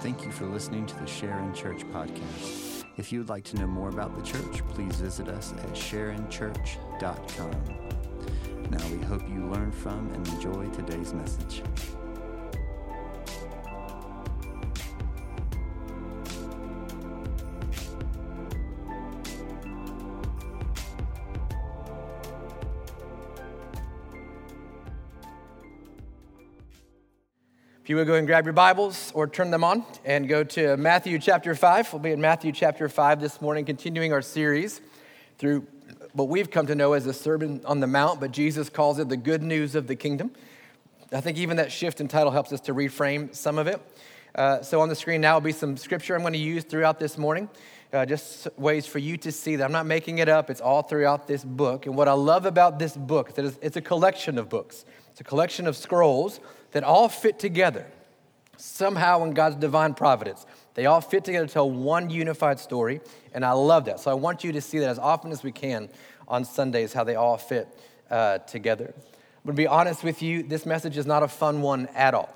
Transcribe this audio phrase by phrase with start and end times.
[0.00, 2.84] Thank you for listening to the Sharon Church podcast.
[2.96, 7.50] If you would like to know more about the church, please visit us at sharonchurch.com.
[8.70, 11.62] Now, we hope you learn from and enjoy today's message.
[27.90, 31.18] You would go and grab your Bibles or turn them on and go to Matthew
[31.18, 31.92] chapter 5.
[31.92, 34.80] We'll be in Matthew chapter 5 this morning, continuing our series
[35.38, 35.66] through
[36.12, 39.08] what we've come to know as the Sermon on the Mount, but Jesus calls it
[39.08, 40.30] the good news of the kingdom.
[41.10, 43.82] I think even that shift in title helps us to reframe some of it.
[44.36, 47.00] Uh, so on the screen now will be some scripture I'm going to use throughout
[47.00, 47.50] this morning.
[47.92, 50.48] Uh, just ways for you to see that I'm not making it up.
[50.48, 51.86] It's all throughout this book.
[51.86, 54.84] And what I love about this book is that it's a collection of books.
[55.10, 56.38] It's a collection of scrolls
[56.72, 57.86] that all fit together
[58.56, 60.46] somehow in God's divine providence.
[60.74, 63.00] They all fit together to tell one unified story,
[63.34, 64.00] and I love that.
[64.00, 65.88] So I want you to see that as often as we can
[66.28, 67.68] on Sundays, how they all fit
[68.10, 68.94] uh, together.
[68.96, 72.34] I'm gonna be honest with you, this message is not a fun one at all.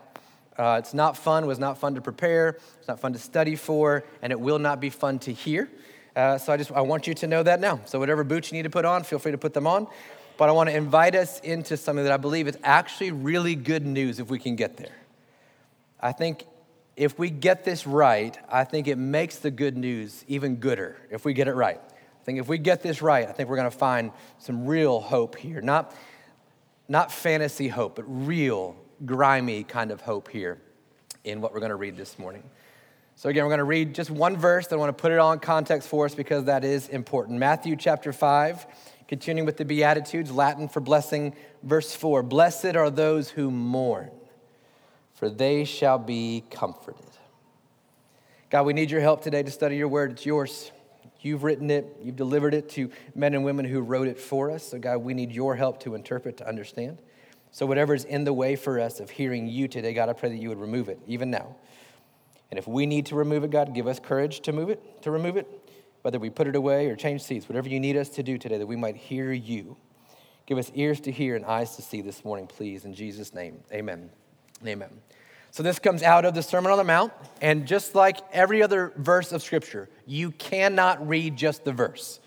[0.57, 4.05] Uh, it's not fun, was not fun to prepare, it's not fun to study for,
[4.23, 5.69] and it will not be fun to hear.
[6.15, 7.81] Uh, so I just I want you to know that now.
[7.87, 9.89] So whatever boots you need to put on, feel free to put them on.
[10.37, 13.87] But I want to invite us into something that I believe is actually really good
[13.87, 14.97] news if we can get there.
[16.01, 16.45] I think
[16.97, 21.25] if we get this right, I think it makes the good news even gooder if
[21.25, 21.81] we get it right.
[21.81, 25.01] I think if we get this right, I think we're going to find some real
[25.01, 25.61] hope here.
[25.61, 25.95] Not,
[26.89, 30.59] not fantasy hope, but real, grimy kind of hope here
[31.25, 32.43] in what we're going to read this morning.
[33.17, 34.73] So, again, we're going to read just one verse.
[34.73, 37.39] I want to put it all in context for us because that is important.
[37.39, 38.67] Matthew chapter 5
[39.07, 44.11] Continuing with the Beatitudes, Latin for blessing, verse 4 Blessed are those who mourn,
[45.15, 47.05] for they shall be comforted.
[48.49, 50.13] God, we need your help today to study your word.
[50.13, 50.71] It's yours.
[51.21, 54.69] You've written it, you've delivered it to men and women who wrote it for us.
[54.69, 56.99] So, God, we need your help to interpret, to understand.
[57.51, 60.29] So, whatever is in the way for us of hearing you today, God, I pray
[60.29, 61.57] that you would remove it, even now.
[62.51, 65.11] And if we need to remove it, God, give us courage to move it, to
[65.11, 65.64] remove it
[66.05, 68.59] whether we put it away or change seats, whatever you need us to do today,
[68.59, 69.75] that we might hear you.
[70.45, 72.85] Give us ears to hear and eyes to see this morning, please.
[72.85, 74.11] In Jesus' name, amen.
[74.67, 74.91] Amen.
[75.51, 77.11] So, this comes out of the Sermon on the Mount,
[77.41, 82.21] and just like every other verse of Scripture, you cannot read just the verse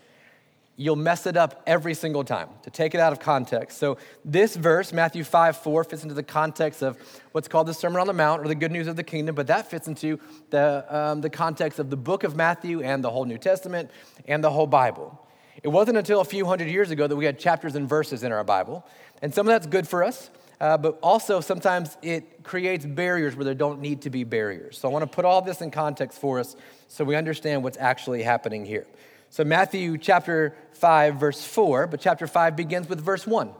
[0.78, 3.78] you'll mess it up every single time to take it out of context.
[3.78, 6.96] So, this verse, Matthew 5 4, fits into the context of
[7.32, 9.48] what's called the Sermon on the Mount or the good news of the kingdom, but
[9.48, 10.18] that fits into
[10.50, 13.90] the, um, the context of the book of Matthew and the whole New Testament
[14.26, 15.20] and the whole Bible.
[15.62, 18.30] It wasn't until a few hundred years ago that we had chapters and verses in
[18.30, 18.86] our Bible,
[19.20, 20.30] and some of that's good for us.
[20.60, 24.76] Uh, but also, sometimes it creates barriers where there don't need to be barriers.
[24.76, 26.56] So, I want to put all this in context for us
[26.88, 28.86] so we understand what's actually happening here.
[29.30, 33.50] So, Matthew chapter 5, verse 4, but chapter 5 begins with verse 1.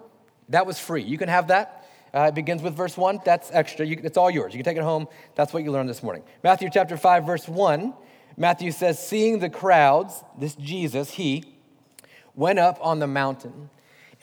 [0.48, 1.02] That was free.
[1.02, 1.86] You can have that.
[2.14, 3.20] Uh, it begins with verse 1.
[3.24, 3.84] That's extra.
[3.84, 4.54] You, it's all yours.
[4.54, 5.08] You can take it home.
[5.34, 6.22] That's what you learned this morning.
[6.42, 7.92] Matthew chapter 5, verse 1,
[8.36, 11.44] Matthew says, Seeing the crowds, this Jesus, he,
[12.34, 13.68] went up on the mountain.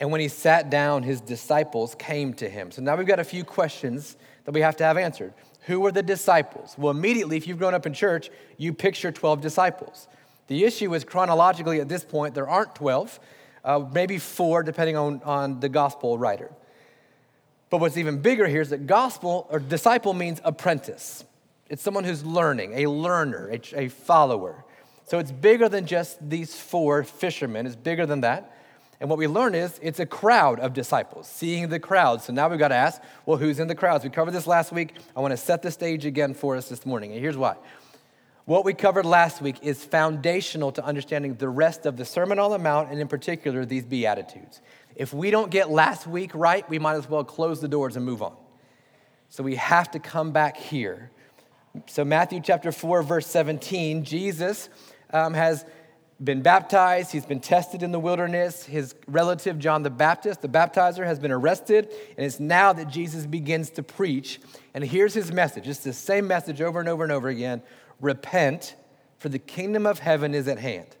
[0.00, 2.70] And when he sat down, his disciples came to him.
[2.70, 5.32] So now we've got a few questions that we have to have answered.
[5.66, 6.74] Who were the disciples?
[6.78, 10.08] Well, immediately, if you've grown up in church, you picture 12 disciples.
[10.48, 13.20] The issue is chronologically at this point, there aren't 12,
[13.64, 16.52] uh, maybe four, depending on, on the gospel writer.
[17.68, 21.24] But what's even bigger here is that gospel or disciple means apprentice.
[21.68, 24.64] It's someone who's learning, a learner, a, a follower.
[25.06, 28.52] So it's bigger than just these four fishermen, it's bigger than that.
[29.00, 32.22] And what we learn is it's a crowd of disciples, seeing the crowd.
[32.22, 34.04] So now we've got to ask, well, who's in the crowds?
[34.04, 34.94] We covered this last week.
[35.14, 37.12] I want to set the stage again for us this morning.
[37.12, 37.56] And here's why.
[38.46, 42.52] What we covered last week is foundational to understanding the rest of the Sermon on
[42.52, 44.60] the Mount, and in particular, these Beatitudes.
[44.94, 48.06] If we don't get last week right, we might as well close the doors and
[48.06, 48.36] move on.
[49.30, 51.10] So we have to come back here.
[51.86, 54.68] So, Matthew chapter 4, verse 17, Jesus
[55.12, 55.64] um, has
[56.22, 57.10] been baptized.
[57.10, 58.62] He's been tested in the wilderness.
[58.64, 61.92] His relative, John the Baptist, the baptizer, has been arrested.
[62.16, 64.40] And it's now that Jesus begins to preach.
[64.72, 67.60] And here's his message it's the same message over and over and over again
[68.00, 68.74] repent,
[69.18, 70.96] for the kingdom of heaven is at hand.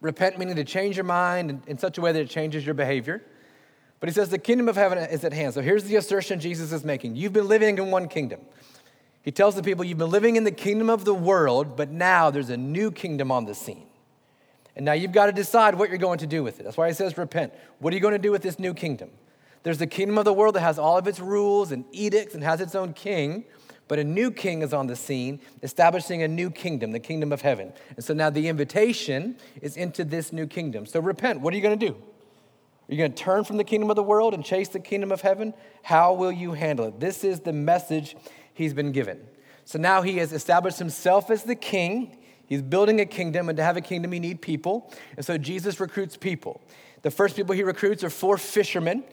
[0.00, 3.22] Repent meaning to change your mind in such a way that it changes your behavior.
[4.00, 5.54] But he says the kingdom of heaven is at hand.
[5.54, 8.40] So here's the assertion Jesus is making You've been living in one kingdom.
[9.22, 12.30] He tells the people, You've been living in the kingdom of the world, but now
[12.30, 13.86] there's a new kingdom on the scene.
[14.76, 16.62] And now you've got to decide what you're going to do with it.
[16.62, 17.52] That's why he says, Repent.
[17.80, 19.10] What are you going to do with this new kingdom?
[19.64, 22.44] There's the kingdom of the world that has all of its rules and edicts and
[22.44, 23.44] has its own king.
[23.88, 27.40] But a new king is on the scene, establishing a new kingdom, the kingdom of
[27.40, 27.72] heaven.
[27.96, 30.86] And so now the invitation is into this new kingdom.
[30.86, 31.40] So repent.
[31.40, 31.94] What are you going to do?
[31.94, 35.10] Are you going to turn from the kingdom of the world and chase the kingdom
[35.10, 35.52] of heaven?
[35.82, 37.00] How will you handle it?
[37.00, 38.16] This is the message
[38.54, 39.26] he's been given.
[39.64, 42.16] So now he has established himself as the king.
[42.46, 44.90] He's building a kingdom, and to have a kingdom, you need people.
[45.16, 46.62] And so Jesus recruits people.
[47.02, 49.04] The first people he recruits are four fishermen,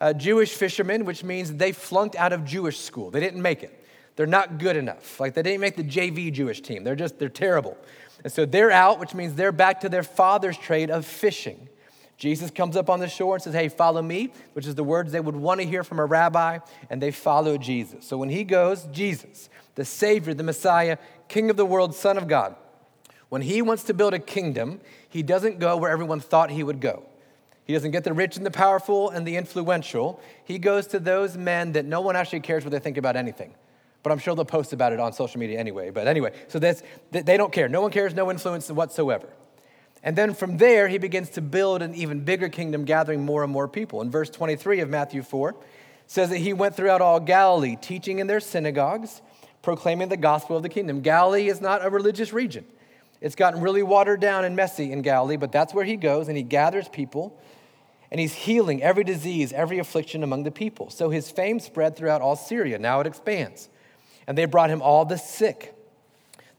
[0.00, 3.10] uh, Jewish fishermen, which means they flunked out of Jewish school.
[3.10, 3.83] They didn't make it.
[4.16, 5.18] They're not good enough.
[5.18, 6.84] Like they didn't make the JV Jewish team.
[6.84, 7.76] They're just, they're terrible.
[8.22, 11.68] And so they're out, which means they're back to their father's trade of fishing.
[12.16, 15.12] Jesus comes up on the shore and says, Hey, follow me, which is the words
[15.12, 16.58] they would want to hear from a rabbi,
[16.88, 18.06] and they follow Jesus.
[18.06, 22.28] So when he goes, Jesus, the Savior, the Messiah, King of the world, Son of
[22.28, 22.54] God,
[23.28, 26.80] when he wants to build a kingdom, he doesn't go where everyone thought he would
[26.80, 27.02] go.
[27.64, 30.20] He doesn't get the rich and the powerful and the influential.
[30.44, 33.54] He goes to those men that no one actually cares what they think about anything.
[34.04, 35.90] But I'm sure they'll post about it on social media anyway.
[35.90, 37.68] But anyway, so that's, they don't care.
[37.68, 39.28] No one cares, no influence whatsoever.
[40.04, 43.50] And then from there, he begins to build an even bigger kingdom, gathering more and
[43.50, 44.02] more people.
[44.02, 45.56] In verse 23 of Matthew 4,
[46.06, 49.22] says that he went throughout all Galilee, teaching in their synagogues,
[49.62, 51.00] proclaiming the gospel of the kingdom.
[51.00, 52.66] Galilee is not a religious region.
[53.22, 56.36] It's gotten really watered down and messy in Galilee, but that's where he goes and
[56.36, 57.40] he gathers people
[58.10, 60.90] and he's healing every disease, every affliction among the people.
[60.90, 62.78] So his fame spread throughout all Syria.
[62.78, 63.70] Now it expands.
[64.26, 65.74] And they brought him all the sick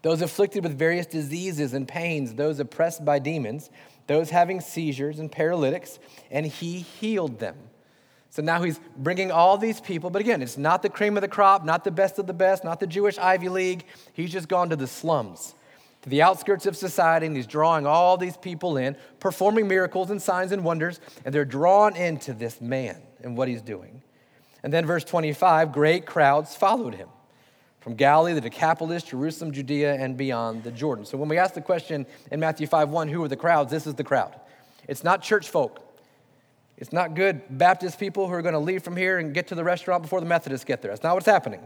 [0.06, 3.72] those afflicted with various diseases and pains, those oppressed by demons,
[4.06, 5.98] those having seizures and paralytics,
[6.30, 7.56] and he healed them.
[8.30, 11.28] So now he's bringing all these people, but again, it's not the cream of the
[11.28, 13.86] crop, not the best of the best, not the Jewish Ivy League.
[14.14, 15.56] He's just gone to the slums,
[16.04, 20.22] to the outskirts of society, and he's drawing all these people in, performing miracles and
[20.22, 24.04] signs and wonders, and they're drawn into this man and what he's doing.
[24.62, 27.10] And then, verse 25 great crowds followed him
[27.86, 31.06] from Galilee, the Decapolis, Jerusalem, Judea, and beyond the Jordan.
[31.06, 33.70] So when we ask the question in Matthew 5 1, who are the crowds?
[33.70, 34.34] This is the crowd.
[34.88, 35.82] It's not church folk.
[36.78, 39.56] It's not good Baptist people who are going to leave from here and get to
[39.56, 40.90] the restaurant before the Methodists get there.
[40.90, 41.60] That's not what's happening.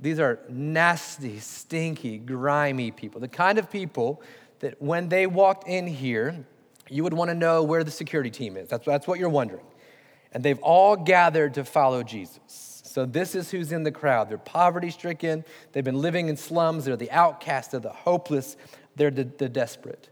[0.00, 3.20] These are nasty, stinky, grimy people.
[3.20, 4.22] The kind of people
[4.58, 6.44] that when they walked in here,
[6.88, 8.68] you would want to know where the security team is.
[8.68, 9.62] That's, that's what you're wondering.
[10.32, 12.69] And they've all gathered to follow Jesus.
[12.90, 14.28] So, this is who's in the crowd.
[14.28, 18.56] They're poverty stricken, they've been living in slums, they're the outcast, they're the hopeless,
[18.96, 20.08] they're the, the desperate.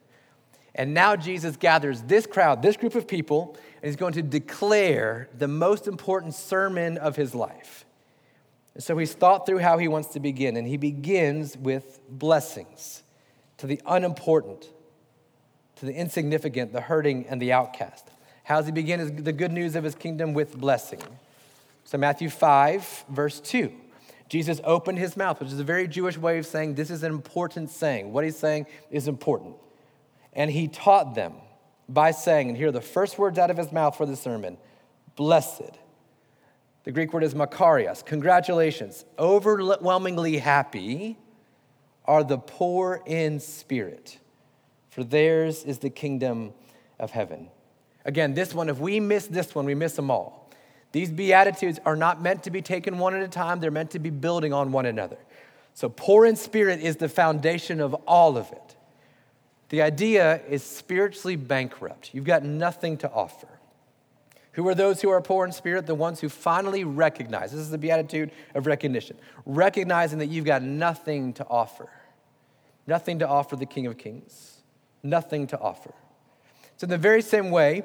[0.77, 5.29] And now Jesus gathers this crowd, this group of people, and he's going to declare
[5.37, 7.85] the most important sermon of his life.
[8.75, 13.03] And so he's thought through how he wants to begin, and he begins with blessings
[13.57, 14.71] to the unimportant,
[15.75, 18.09] to the insignificant, the hurting, and the outcast.
[18.45, 21.03] How does he begin the good news of his kingdom with blessing?
[21.89, 23.73] So, Matthew 5, verse 2.
[24.29, 27.11] Jesus opened his mouth, which is a very Jewish way of saying this is an
[27.11, 28.13] important saying.
[28.13, 29.57] What he's saying is important.
[30.35, 31.33] And he taught them
[31.89, 34.59] by saying, and here are the first words out of his mouth for the sermon
[35.17, 35.79] Blessed.
[36.85, 38.05] The Greek word is makarios.
[38.05, 39.07] Congratulations.
[39.19, 41.17] Overwhelmingly happy
[42.05, 44.19] are the poor in spirit,
[44.91, 46.53] for theirs is the kingdom
[46.99, 47.49] of heaven.
[48.05, 50.48] Again, this one, if we miss this one, we miss them all.
[50.93, 53.99] These Beatitudes are not meant to be taken one at a time, they're meant to
[53.99, 55.19] be building on one another.
[55.75, 58.77] So, poor in spirit is the foundation of all of it.
[59.69, 62.11] The idea is spiritually bankrupt.
[62.13, 63.49] You've got nothing to offer.
[64.53, 65.87] Who are those who are poor in spirit?
[65.87, 67.53] The ones who finally recognize.
[67.53, 69.17] This is the beatitude of recognition.
[69.47, 71.89] Recognizing that you've got nothing to offer.
[72.87, 74.63] Nothing to offer the King of Kings.
[75.03, 75.95] Nothing to offer.
[76.77, 77.85] So, in the very same way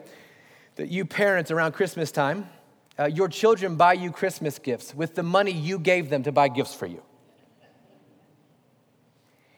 [0.77, 2.47] that you parents around Christmas time
[2.99, 6.47] uh, your children buy you Christmas gifts with the money you gave them to buy
[6.47, 7.01] gifts for you.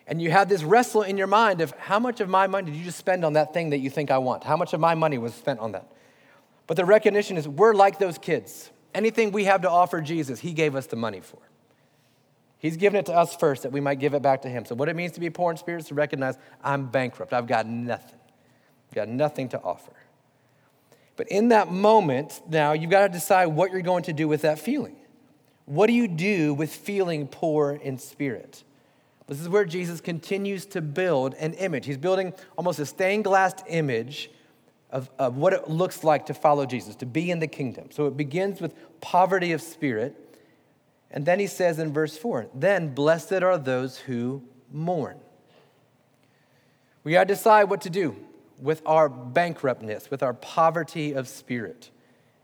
[0.08, 2.78] And you have this wrestle in your mind of how much of my money did
[2.78, 4.44] you just spend on that thing that you think I want?
[4.44, 5.92] How much of my money was spent on that?
[6.68, 8.70] But the recognition is we're like those kids.
[8.94, 11.40] Anything we have to offer Jesus, He gave us the money for.
[12.60, 14.66] He's given it to us first that we might give it back to Him.
[14.66, 17.34] So, what it means to be poor in spirit is to recognize I'm bankrupt.
[17.34, 18.20] I've got nothing.
[18.90, 19.92] I've got nothing to offer.
[21.18, 24.42] But in that moment, now you've got to decide what you're going to do with
[24.42, 24.96] that feeling.
[25.66, 28.64] What do you do with feeling poor in spirit?
[29.28, 31.86] This is where Jesus continues to build an image.
[31.86, 34.30] He's building almost a stained glass image
[34.92, 37.90] of, of what it looks like to follow Jesus, to be in the kingdom.
[37.92, 40.16] So it begins with poverty of spirit.
[41.10, 45.18] And then he says in verse 4 then blessed are those who mourn.
[47.04, 48.16] We got to decide what to do
[48.60, 51.92] with our bankruptness, with our poverty of spirit.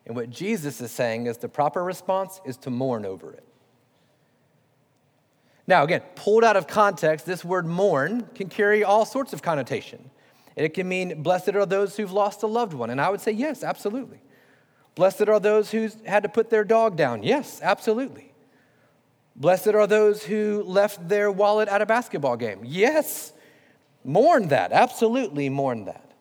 [0.05, 3.43] And what Jesus is saying is the proper response is to mourn over it.
[5.67, 10.09] Now, again, pulled out of context, this word mourn can carry all sorts of connotation.
[10.55, 12.89] It can mean blessed are those who've lost a loved one.
[12.89, 14.21] And I would say, yes, absolutely.
[14.95, 17.23] Blessed are those who had to put their dog down.
[17.23, 18.33] Yes, absolutely.
[19.35, 22.59] Blessed are those who left their wallet at a basketball game.
[22.63, 23.31] Yes,
[24.03, 24.71] mourn that.
[24.71, 26.11] Absolutely mourn that.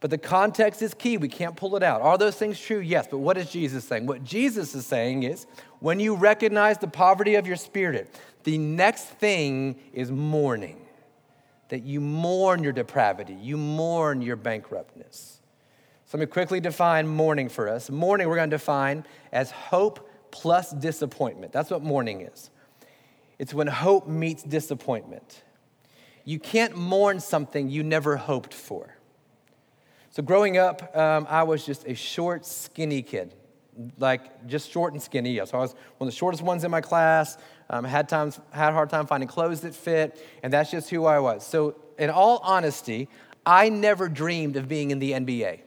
[0.00, 1.16] But the context is key.
[1.16, 2.02] We can't pull it out.
[2.02, 2.78] Are those things true?
[2.78, 3.08] Yes.
[3.10, 4.06] But what is Jesus saying?
[4.06, 5.46] What Jesus is saying is
[5.80, 8.14] when you recognize the poverty of your spirit,
[8.44, 10.84] the next thing is mourning.
[11.70, 15.40] That you mourn your depravity, you mourn your bankruptness.
[16.06, 17.90] So let me quickly define mourning for us.
[17.90, 21.52] Mourning, we're going to define as hope plus disappointment.
[21.52, 22.48] That's what mourning is.
[23.38, 25.42] It's when hope meets disappointment.
[26.28, 28.94] You can't mourn something you never hoped for.
[30.10, 33.34] So, growing up, um, I was just a short, skinny kid,
[33.98, 35.32] like just short and skinny.
[35.32, 35.46] Yeah.
[35.46, 37.38] So, I was one of the shortest ones in my class.
[37.70, 41.06] Um, had, times, had a hard time finding clothes that fit, and that's just who
[41.06, 41.46] I was.
[41.46, 43.08] So, in all honesty,
[43.46, 45.60] I never dreamed of being in the NBA.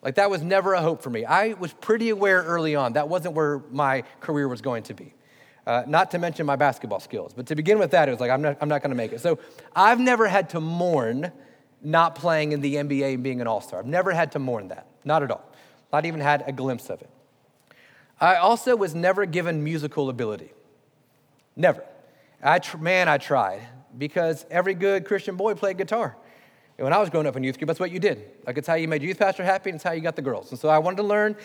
[0.00, 1.26] Like, that was never a hope for me.
[1.26, 5.12] I was pretty aware early on that wasn't where my career was going to be.
[5.66, 7.32] Uh, not to mention my basketball skills.
[7.34, 9.12] But to begin with that, it was like, I'm not, I'm not going to make
[9.12, 9.20] it.
[9.20, 9.40] So
[9.74, 11.32] I've never had to mourn
[11.82, 13.80] not playing in the NBA and being an all star.
[13.80, 15.44] I've never had to mourn that, not at all.
[15.92, 17.10] Not even had a glimpse of it.
[18.20, 20.52] I also was never given musical ability.
[21.56, 21.84] Never.
[22.42, 23.62] I tr- man, I tried
[23.96, 26.16] because every good Christian boy played guitar.
[26.78, 28.30] And when I was growing up in youth group, that's what you did.
[28.46, 30.50] Like it's how you made youth pastor happy, and it's how you got the girls.
[30.50, 31.36] And so I wanted to learn.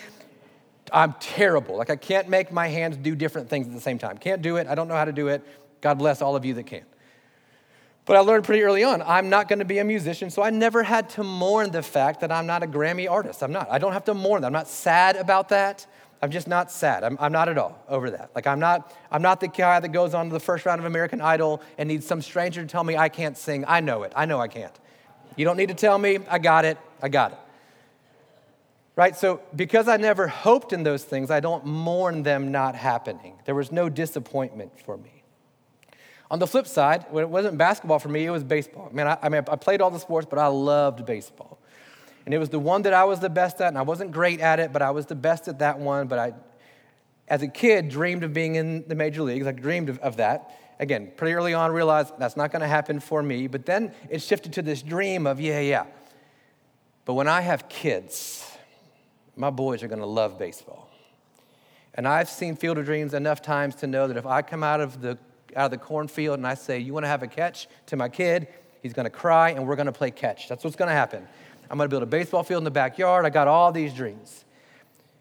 [0.91, 1.77] I'm terrible.
[1.77, 4.17] Like I can't make my hands do different things at the same time.
[4.17, 4.67] Can't do it.
[4.67, 5.45] I don't know how to do it.
[5.81, 6.83] God bless all of you that can.
[8.05, 10.49] But I learned pretty early on, I'm not going to be a musician, so I
[10.49, 13.43] never had to mourn the fact that I'm not a Grammy artist.
[13.43, 13.69] I'm not.
[13.69, 14.47] I don't have to mourn that.
[14.47, 15.85] I'm not sad about that.
[16.21, 17.03] I'm just not sad.
[17.03, 18.31] I'm, I'm not at all over that.
[18.35, 20.85] Like, I'm not, I'm not the guy that goes on to the first round of
[20.85, 23.65] American Idol and needs some stranger to tell me I can't sing.
[23.67, 24.13] I know it.
[24.15, 24.77] I know I can't.
[25.35, 26.19] You don't need to tell me.
[26.29, 26.77] I got it.
[27.01, 27.37] I got it.
[29.01, 29.15] Right?
[29.15, 33.33] So, because I never hoped in those things, I don't mourn them not happening.
[33.45, 35.23] There was no disappointment for me.
[36.29, 38.91] On the flip side, when it wasn't basketball for me, it was baseball.
[38.93, 41.57] Man, I, I mean, I played all the sports, but I loved baseball.
[42.25, 44.39] And it was the one that I was the best at, and I wasn't great
[44.39, 46.05] at it, but I was the best at that one.
[46.05, 46.33] But I,
[47.27, 49.47] as a kid, dreamed of being in the major leagues.
[49.47, 50.75] I dreamed of, of that.
[50.79, 53.47] Again, pretty early on, realized that's not going to happen for me.
[53.47, 55.85] But then it shifted to this dream of, yeah, yeah.
[57.05, 58.47] But when I have kids,
[59.41, 60.87] my boys are going to love baseball.
[61.95, 64.79] And I've seen Field of Dreams enough times to know that if I come out
[64.79, 65.17] of the
[65.55, 68.07] out of the cornfield and I say, You want to have a catch to my
[68.07, 68.47] kid?
[68.81, 70.47] He's going to cry and we're going to play catch.
[70.47, 71.27] That's what's going to happen.
[71.69, 73.25] I'm going to build a baseball field in the backyard.
[73.25, 74.45] I got all these dreams.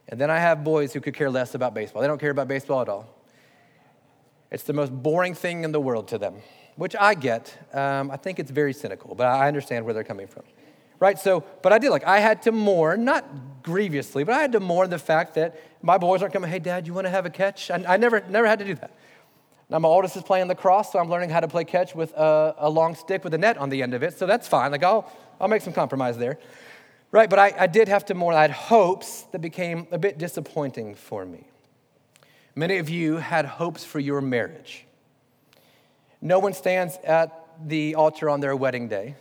[0.09, 2.03] And then I have boys who could care less about baseball.
[2.03, 3.09] They don't care about baseball at all.
[4.51, 6.37] It's the most boring thing in the world to them,
[6.77, 7.57] which I get.
[7.73, 10.43] Um, I think it's very cynical, but I understand where they're coming from.
[11.01, 11.19] Right?
[11.19, 13.25] So, but I did like, I had to mourn, not
[13.63, 16.87] grievously, but I had to mourn the fact that my boys aren't coming, hey, dad,
[16.87, 17.71] you want to have a catch?
[17.71, 18.93] I, I never, never had to do that.
[19.71, 22.55] Now, my oldest is playing lacrosse, so I'm learning how to play catch with a,
[22.59, 24.19] a, long stick with a net on the end of it.
[24.19, 24.73] So that's fine.
[24.73, 26.39] Like, I'll, I'll make some compromise there.
[27.13, 30.19] Right, but I, I did have to more, I had hopes that became a bit
[30.19, 31.47] disappointing for me.
[32.55, 34.85] Many of you had hopes for your marriage.
[36.21, 39.15] No one stands at the altar on their wedding day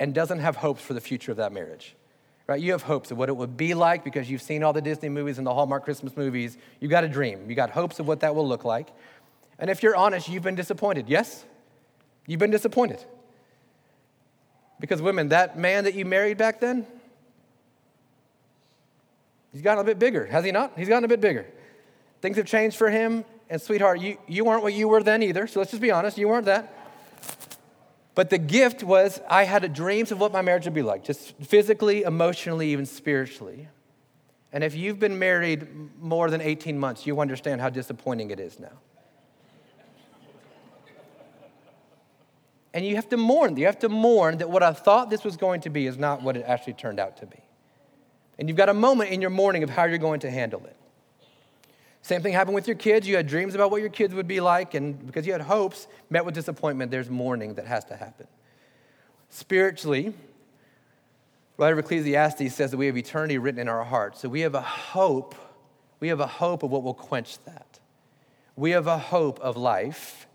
[0.00, 1.94] and doesn't have hopes for the future of that marriage.
[2.46, 2.60] Right?
[2.60, 5.08] You have hopes of what it would be like because you've seen all the Disney
[5.08, 6.58] movies and the Hallmark Christmas movies.
[6.80, 7.48] You got a dream.
[7.48, 8.88] You got hopes of what that will look like.
[9.60, 11.08] And if you're honest, you've been disappointed.
[11.08, 11.44] Yes?
[12.26, 13.04] You've been disappointed.
[14.80, 16.86] Because, women, that man that you married back then,
[19.52, 20.72] he's gotten a bit bigger, has he not?
[20.76, 21.46] He's gotten a bit bigger.
[22.22, 23.24] Things have changed for him.
[23.50, 25.46] And, sweetheart, you, you weren't what you were then either.
[25.46, 26.72] So let's just be honest, you weren't that.
[28.20, 31.34] But the gift was I had dreams of what my marriage would be like, just
[31.38, 33.68] physically, emotionally, even spiritually.
[34.52, 35.66] And if you've been married
[35.98, 38.72] more than 18 months, you understand how disappointing it is now.
[42.74, 43.56] And you have to mourn.
[43.56, 46.20] You have to mourn that what I thought this was going to be is not
[46.20, 47.40] what it actually turned out to be.
[48.38, 50.76] And you've got a moment in your mourning of how you're going to handle it.
[52.02, 53.06] Same thing happened with your kids.
[53.06, 55.86] You had dreams about what your kids would be like, and because you had hopes,
[56.08, 58.26] met with disappointment, there's mourning that has to happen.
[59.28, 60.14] Spiritually,
[61.56, 64.20] writer of Ecclesiastes says that we have eternity written in our hearts.
[64.20, 65.34] So we have a hope.
[66.00, 67.78] We have a hope of what will quench that.
[68.56, 70.26] We have a hope of life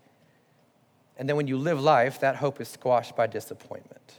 [1.16, 4.18] and then when you live life, that hope is squashed by disappointment.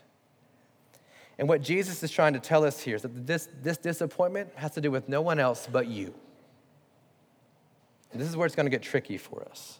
[1.37, 4.71] And what Jesus is trying to tell us here is that this, this disappointment has
[4.71, 6.13] to do with no one else but you.
[8.17, 9.79] This is where it's going to get tricky for us.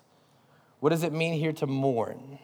[0.79, 2.39] What does it mean here to mourn?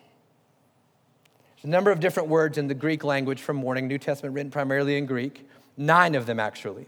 [1.55, 4.51] There's a number of different words in the Greek language for mourning, New Testament written
[4.51, 5.47] primarily in Greek,
[5.77, 6.87] nine of them actually,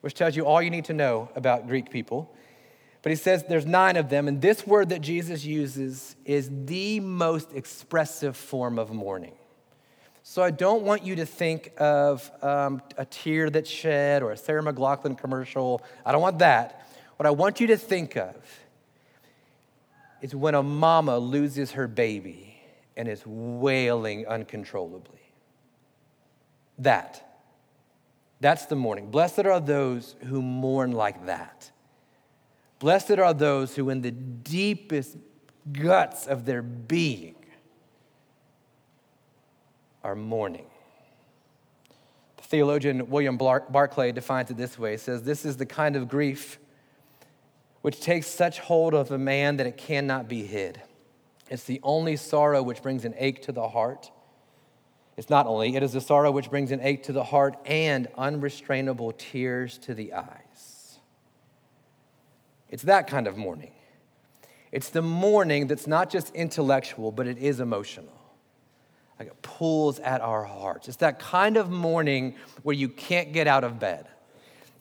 [0.00, 2.34] which tells you all you need to know about Greek people.
[3.02, 7.00] But he says there's nine of them, and this word that Jesus uses is the
[7.00, 9.34] most expressive form of mourning.
[10.22, 14.38] So I don't want you to think of um, a tear that's shed or a
[14.38, 15.82] Sarah McLachlan commercial.
[16.06, 16.83] I don't want that.
[17.16, 18.36] What I want you to think of
[20.20, 22.56] is when a mama loses her baby
[22.96, 25.20] and is wailing uncontrollably.
[26.78, 27.38] That.
[28.40, 29.10] That's the mourning.
[29.10, 31.70] Blessed are those who mourn like that.
[32.78, 35.16] Blessed are those who, in the deepest
[35.72, 37.36] guts of their being,
[40.02, 40.66] are mourning.
[42.36, 46.08] The theologian William Barclay defines it this way he says, This is the kind of
[46.08, 46.58] grief
[47.84, 50.80] which takes such hold of a man that it cannot be hid.
[51.50, 54.10] It's the only sorrow which brings an ache to the heart.
[55.18, 58.08] It's not only, it is the sorrow which brings an ache to the heart and
[58.16, 60.98] unrestrainable tears to the eyes.
[62.70, 63.72] It's that kind of mourning.
[64.72, 68.18] It's the mourning that's not just intellectual, but it is emotional
[69.18, 70.88] like it pulls at our hearts.
[70.88, 74.06] It's that kind of mourning where you can't get out of bed.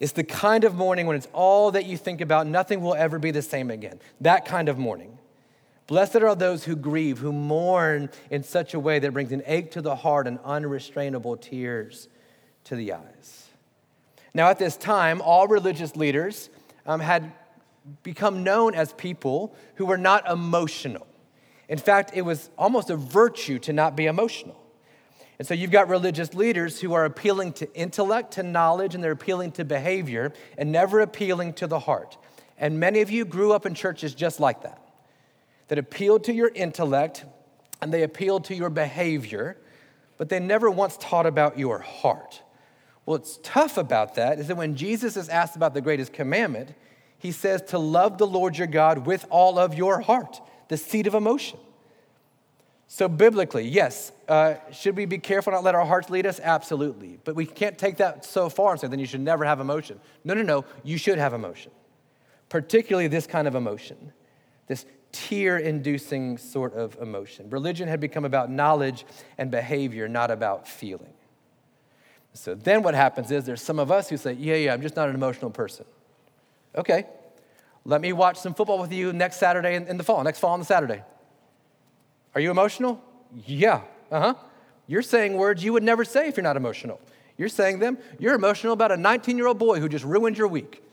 [0.03, 3.19] It's the kind of mourning when it's all that you think about, nothing will ever
[3.19, 4.01] be the same again.
[4.19, 5.17] That kind of mourning.
[5.88, 9.72] Blessed are those who grieve, who mourn in such a way that brings an ache
[9.72, 12.10] to the heart and unrestrainable tears
[12.65, 13.48] to the eyes.
[14.33, 16.50] Now, at this time, all religious leaders
[16.86, 17.31] um, had
[18.03, 21.07] become known as people who were not emotional.
[21.69, 24.62] In fact, it was almost a virtue to not be emotional.
[25.39, 29.11] And so you've got religious leaders who are appealing to intellect, to knowledge, and they're
[29.11, 32.17] appealing to behavior and never appealing to the heart.
[32.57, 34.81] And many of you grew up in churches just like that,
[35.67, 37.25] that appealed to your intellect
[37.81, 39.58] and they appealed to your behavior,
[40.17, 42.41] but they never once taught about your heart.
[43.05, 46.73] Well, what's tough about that is that when Jesus is asked about the greatest commandment,
[47.17, 51.08] he says to love the Lord your God with all of your heart the seat
[51.08, 51.60] of emotion.
[52.95, 56.39] So, biblically, yes, uh, should we be careful not let our hearts lead us?
[56.39, 57.17] Absolutely.
[57.23, 59.99] But we can't take that so far and say, then you should never have emotion.
[60.23, 61.71] No, no, no, you should have emotion,
[62.49, 64.13] particularly this kind of emotion,
[64.67, 67.49] this tear inducing sort of emotion.
[67.49, 69.08] Religion had become about knowledge
[69.39, 71.13] and behavior, not about feeling.
[72.34, 74.95] So then what happens is there's some of us who say, yeah, yeah, I'm just
[74.95, 75.86] not an emotional person.
[76.75, 77.06] Okay,
[77.86, 80.53] let me watch some football with you next Saturday in, in the fall, next fall
[80.53, 81.01] on the Saturday.
[82.36, 83.02] Are you emotional?
[83.46, 83.82] Yeah.
[84.12, 84.34] Uh huh.
[84.88, 87.00] You're saying words you would never say if you're not emotional.
[87.38, 87.98] You're saying them.
[88.19, 90.84] You're emotional about a 19 year old boy who just ruined your week.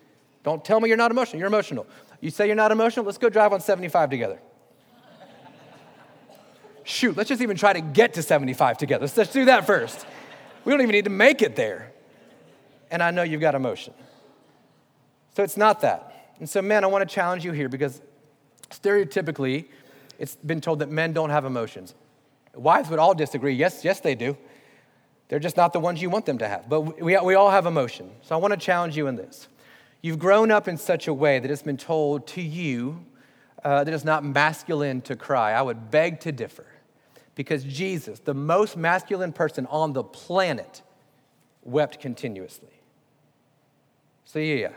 [0.42, 1.38] Don't tell me you're not emotional.
[1.38, 1.86] You're emotional.
[2.20, 3.04] You say you're not emotional?
[3.04, 4.38] Let's go drive on 75 together.
[6.84, 9.02] Shoot, let's just even try to get to 75 together.
[9.02, 10.06] Let's, let's do that first.
[10.64, 11.92] We don't even need to make it there.
[12.90, 13.94] And I know you've got emotion.
[15.36, 16.34] So it's not that.
[16.38, 18.00] And so, man, I want to challenge you here because
[18.70, 19.66] stereotypically,
[20.20, 21.94] it's been told that men don't have emotions.
[22.54, 23.54] Wives would all disagree.
[23.54, 24.36] Yes, yes, they do.
[25.28, 26.68] They're just not the ones you want them to have.
[26.68, 28.10] But we, we all have emotion.
[28.20, 29.48] So I want to challenge you in this.
[30.02, 33.04] You've grown up in such a way that it's been told to you
[33.64, 35.52] uh, that it's not masculine to cry.
[35.52, 36.66] I would beg to differ
[37.34, 40.82] because Jesus, the most masculine person on the planet,
[41.62, 42.68] wept continuously.
[44.26, 44.72] So, yeah,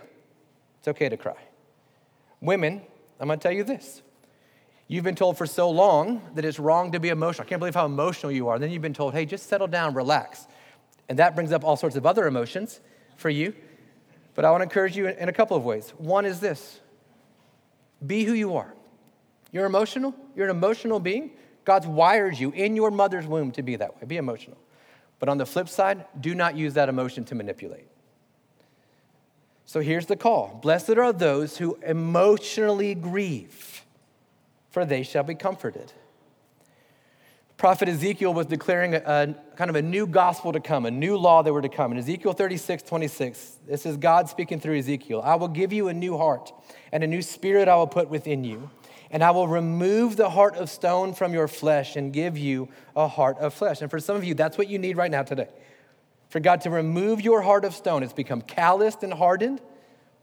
[0.80, 1.36] it's okay to cry.
[2.40, 2.82] Women,
[3.20, 4.02] I'm going to tell you this.
[4.88, 7.46] You've been told for so long that it's wrong to be emotional.
[7.46, 8.60] I can't believe how emotional you are.
[8.60, 10.48] Then you've been told, hey, just settle down, relax.
[11.10, 12.80] And that brings up all sorts of other emotions
[13.16, 13.54] for you.
[14.36, 15.94] But I want to encourage you in a couple of ways.
[15.98, 16.80] One is this
[18.06, 18.74] be who you are.
[19.52, 21.32] You're emotional, you're an emotional being.
[21.64, 24.06] God's wired you in your mother's womb to be that way.
[24.06, 24.58] Be emotional.
[25.20, 27.88] But on the flip side, do not use that emotion to manipulate.
[29.66, 33.73] So here's the call Blessed are those who emotionally grieve,
[34.74, 35.94] for they shall be comforted.
[37.58, 41.16] Prophet Ezekiel was declaring a, a, kind of a new gospel to come, a new
[41.16, 41.92] law that were to come.
[41.92, 45.94] In Ezekiel 36, 26, this is God speaking through Ezekiel I will give you a
[45.94, 46.52] new heart,
[46.92, 48.72] and a new spirit I will put within you.
[49.12, 53.08] And I will remove the heart of stone from your flesh and give you a
[53.08, 53.84] heart of flesh.
[53.84, 55.50] And for some of you, that's what you need right now today
[56.30, 58.02] for God to remove your heart of stone.
[58.02, 59.62] It's become calloused and hardened,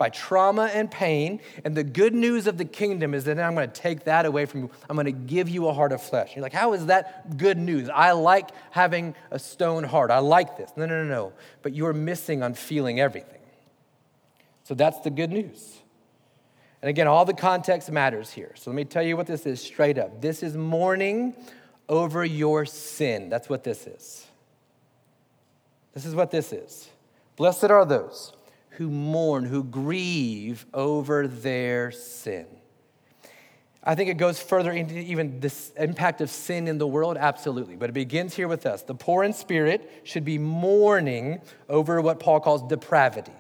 [0.00, 1.40] by trauma and pain.
[1.62, 4.46] And the good news of the kingdom is that I'm going to take that away
[4.46, 4.70] from you.
[4.88, 6.34] I'm going to give you a heart of flesh.
[6.34, 7.90] You're like, how is that good news?
[7.90, 10.10] I like having a stone heart.
[10.10, 10.70] I like this.
[10.74, 11.32] No, no, no, no.
[11.60, 13.42] But you're missing on feeling everything.
[14.64, 15.76] So that's the good news.
[16.80, 18.52] And again, all the context matters here.
[18.56, 20.22] So let me tell you what this is straight up.
[20.22, 21.34] This is mourning
[21.90, 23.28] over your sin.
[23.28, 24.26] That's what this is.
[25.92, 26.88] This is what this is.
[27.36, 28.32] Blessed are those
[28.80, 32.46] who mourn, who grieve over their sin.
[33.84, 37.76] I think it goes further into even this impact of sin in the world, absolutely.
[37.76, 38.80] But it begins here with us.
[38.82, 43.34] The poor in spirit should be mourning over what Paul calls depravity,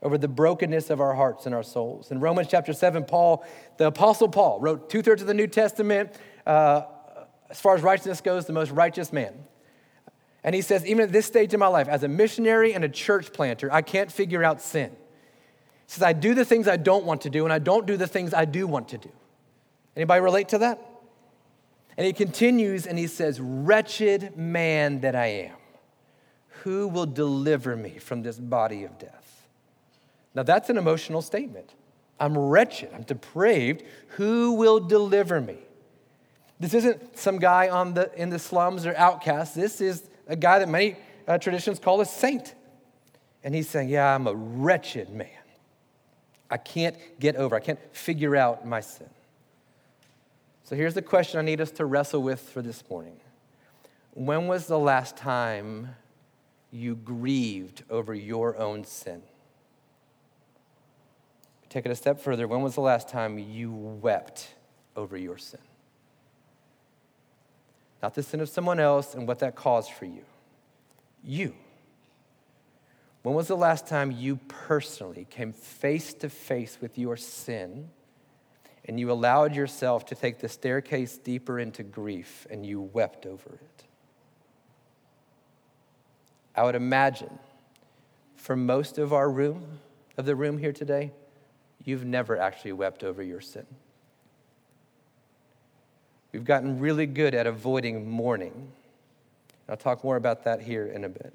[0.00, 2.10] over the brokenness of our hearts and our souls.
[2.10, 3.44] In Romans chapter 7, Paul,
[3.76, 6.14] the Apostle Paul, wrote two thirds of the New Testament.
[6.46, 6.84] Uh,
[7.50, 9.34] as far as righteousness goes, the most righteous man.
[10.44, 12.88] And he says, even at this stage in my life, as a missionary and a
[12.88, 14.90] church planter, I can't figure out sin.
[14.90, 17.96] He says, I do the things I don't want to do, and I don't do
[17.96, 19.10] the things I do want to do.
[19.96, 20.80] Anybody relate to that?
[21.96, 25.56] And he continues and he says, Wretched man that I am,
[26.62, 29.46] who will deliver me from this body of death?
[30.34, 31.74] Now that's an emotional statement.
[32.18, 33.82] I'm wretched, I'm depraved.
[34.10, 35.58] Who will deliver me?
[36.60, 39.54] This isn't some guy on the, in the slums or outcast.
[39.54, 42.54] This is a guy that many uh, traditions call a saint.
[43.44, 45.28] And he's saying, Yeah, I'm a wretched man.
[46.50, 49.08] I can't get over, I can't figure out my sin.
[50.64, 53.20] So here's the question I need us to wrestle with for this morning
[54.14, 55.96] When was the last time
[56.70, 59.22] you grieved over your own sin?
[61.68, 62.46] Take it a step further.
[62.46, 64.54] When was the last time you wept
[64.94, 65.60] over your sin?
[68.02, 70.24] Not the sin of someone else and what that caused for you.
[71.22, 71.54] You.
[73.22, 77.90] When was the last time you personally came face to face with your sin
[78.84, 83.54] and you allowed yourself to take the staircase deeper into grief and you wept over
[83.54, 83.84] it?
[86.56, 87.38] I would imagine
[88.34, 89.78] for most of our room,
[90.16, 91.12] of the room here today,
[91.84, 93.66] you've never actually wept over your sin.
[96.32, 98.72] We've gotten really good at avoiding mourning.
[99.68, 101.32] I'll talk more about that here in a bit.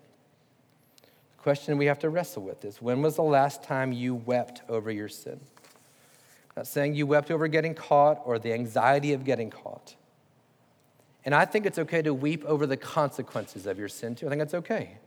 [1.01, 4.61] The question we have to wrestle with is when was the last time you wept
[4.67, 5.39] over your sin?
[5.39, 9.95] I'm not saying you wept over getting caught or the anxiety of getting caught.
[11.25, 14.27] And I think it's okay to weep over the consequences of your sin too.
[14.27, 14.97] I think that's okay.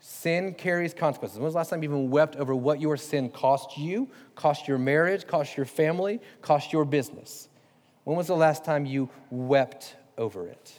[0.00, 1.38] Sin carries consequences.
[1.38, 4.66] When was the last time you even wept over what your sin cost you, cost
[4.66, 7.49] your marriage, cost your family, cost your business?
[8.04, 10.78] When was the last time you wept over it?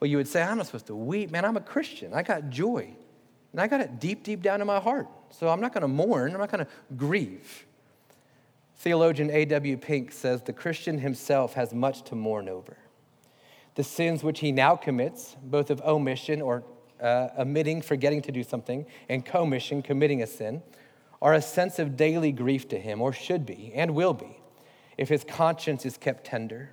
[0.00, 1.30] Well, you would say, I'm not supposed to weep.
[1.30, 2.12] Man, I'm a Christian.
[2.12, 2.94] I got joy.
[3.52, 5.08] And I got it deep, deep down in my heart.
[5.30, 6.32] So I'm not going to mourn.
[6.32, 7.66] I'm not going to grieve.
[8.76, 9.78] Theologian A.W.
[9.78, 12.76] Pink says the Christian himself has much to mourn over.
[13.74, 16.64] The sins which he now commits, both of omission or
[17.00, 20.62] uh, omitting, forgetting to do something, and commission, committing a sin,
[21.22, 24.35] are a sense of daily grief to him, or should be, and will be
[24.96, 26.70] if his conscience is kept tender,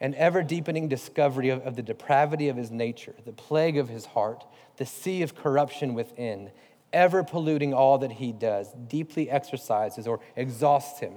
[0.00, 4.06] an ever deepening discovery of, of, the depravity of his nature, the plague of his
[4.06, 4.44] heart,
[4.76, 6.50] the sea of corruption within,
[6.92, 11.14] ever polluting all that he does, deeply exercises or exhausts him.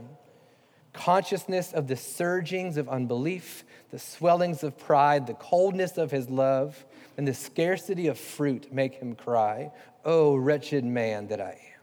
[0.94, 6.86] Consciousness of the surgings of unbelief, the swellings of pride, the coldness of his love,
[7.18, 9.72] and the scarcity of fruit make him cry,
[10.06, 11.75] Oh, wretched man that I am.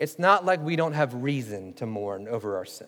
[0.00, 2.86] It's not like we don't have reason to mourn over our sin.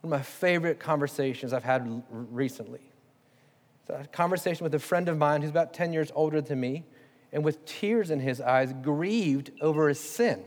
[0.00, 2.80] One of my favorite conversations I've had recently.
[3.90, 6.84] A conversation with a friend of mine who's about 10 years older than me,
[7.30, 10.42] and with tears in his eyes, grieved over his sin.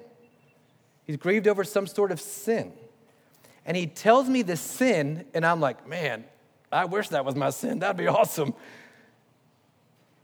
[1.05, 2.73] He's grieved over some sort of sin.
[3.67, 6.23] And he tells me the sin, and I'm like, man,
[6.71, 7.79] I wish that was my sin.
[7.79, 8.55] That'd be awesome.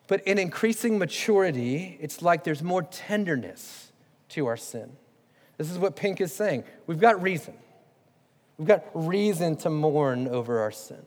[0.08, 3.87] But in increasing maturity, it's like there's more tenderness
[4.30, 4.92] to our sin.
[5.58, 6.64] This is what Pink is saying.
[6.86, 7.54] We've got reason.
[8.58, 11.06] We've got reason to mourn over our sin.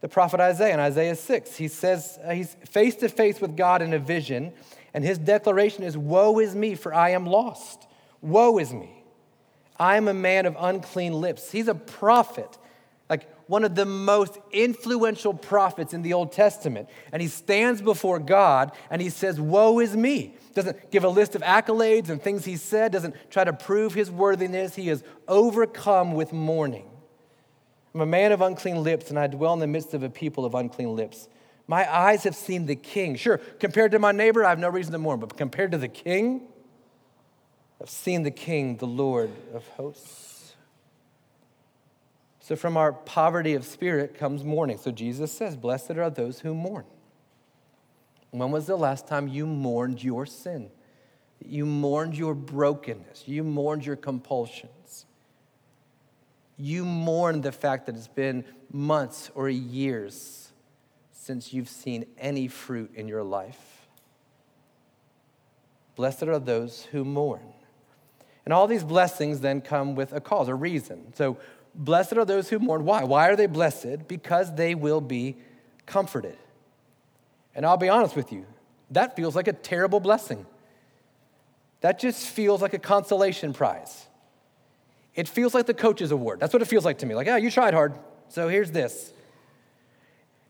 [0.00, 3.82] The prophet Isaiah in Isaiah 6, he says uh, he's face to face with God
[3.82, 4.52] in a vision,
[4.94, 7.86] and his declaration is Woe is me, for I am lost.
[8.20, 9.04] Woe is me.
[9.78, 11.50] I am a man of unclean lips.
[11.50, 12.58] He's a prophet
[13.08, 16.88] like one of the most influential prophets in the Old Testament.
[17.12, 20.36] And he stands before God and he says, Woe is me.
[20.54, 24.10] Doesn't give a list of accolades and things he said, doesn't try to prove his
[24.10, 24.74] worthiness.
[24.74, 26.88] He is overcome with mourning.
[27.94, 30.44] I'm a man of unclean lips, and I dwell in the midst of a people
[30.44, 31.28] of unclean lips.
[31.66, 33.16] My eyes have seen the king.
[33.16, 35.88] Sure, compared to my neighbor, I have no reason to mourn, but compared to the
[35.88, 36.48] king,
[37.80, 40.54] I've seen the king, the Lord of hosts.
[42.40, 44.78] So from our poverty of spirit comes mourning.
[44.78, 46.84] So Jesus says, Blessed are those who mourn.
[48.32, 50.70] When was the last time you mourned your sin?
[51.44, 53.24] You mourned your brokenness.
[53.26, 55.06] You mourned your compulsions.
[56.56, 60.50] You mourned the fact that it's been months or years
[61.12, 63.86] since you've seen any fruit in your life.
[65.94, 67.52] Blessed are those who mourn.
[68.44, 71.12] And all these blessings then come with a cause, a reason.
[71.14, 71.36] So,
[71.74, 72.84] blessed are those who mourn.
[72.84, 73.04] Why?
[73.04, 74.08] Why are they blessed?
[74.08, 75.36] Because they will be
[75.84, 76.38] comforted.
[77.54, 78.46] And I'll be honest with you,
[78.90, 80.46] that feels like a terrible blessing.
[81.80, 84.06] That just feels like a consolation prize.
[85.14, 86.40] It feels like the coach's award.
[86.40, 87.14] That's what it feels like to me.
[87.14, 89.12] Like, yeah, you tried hard, so here's this.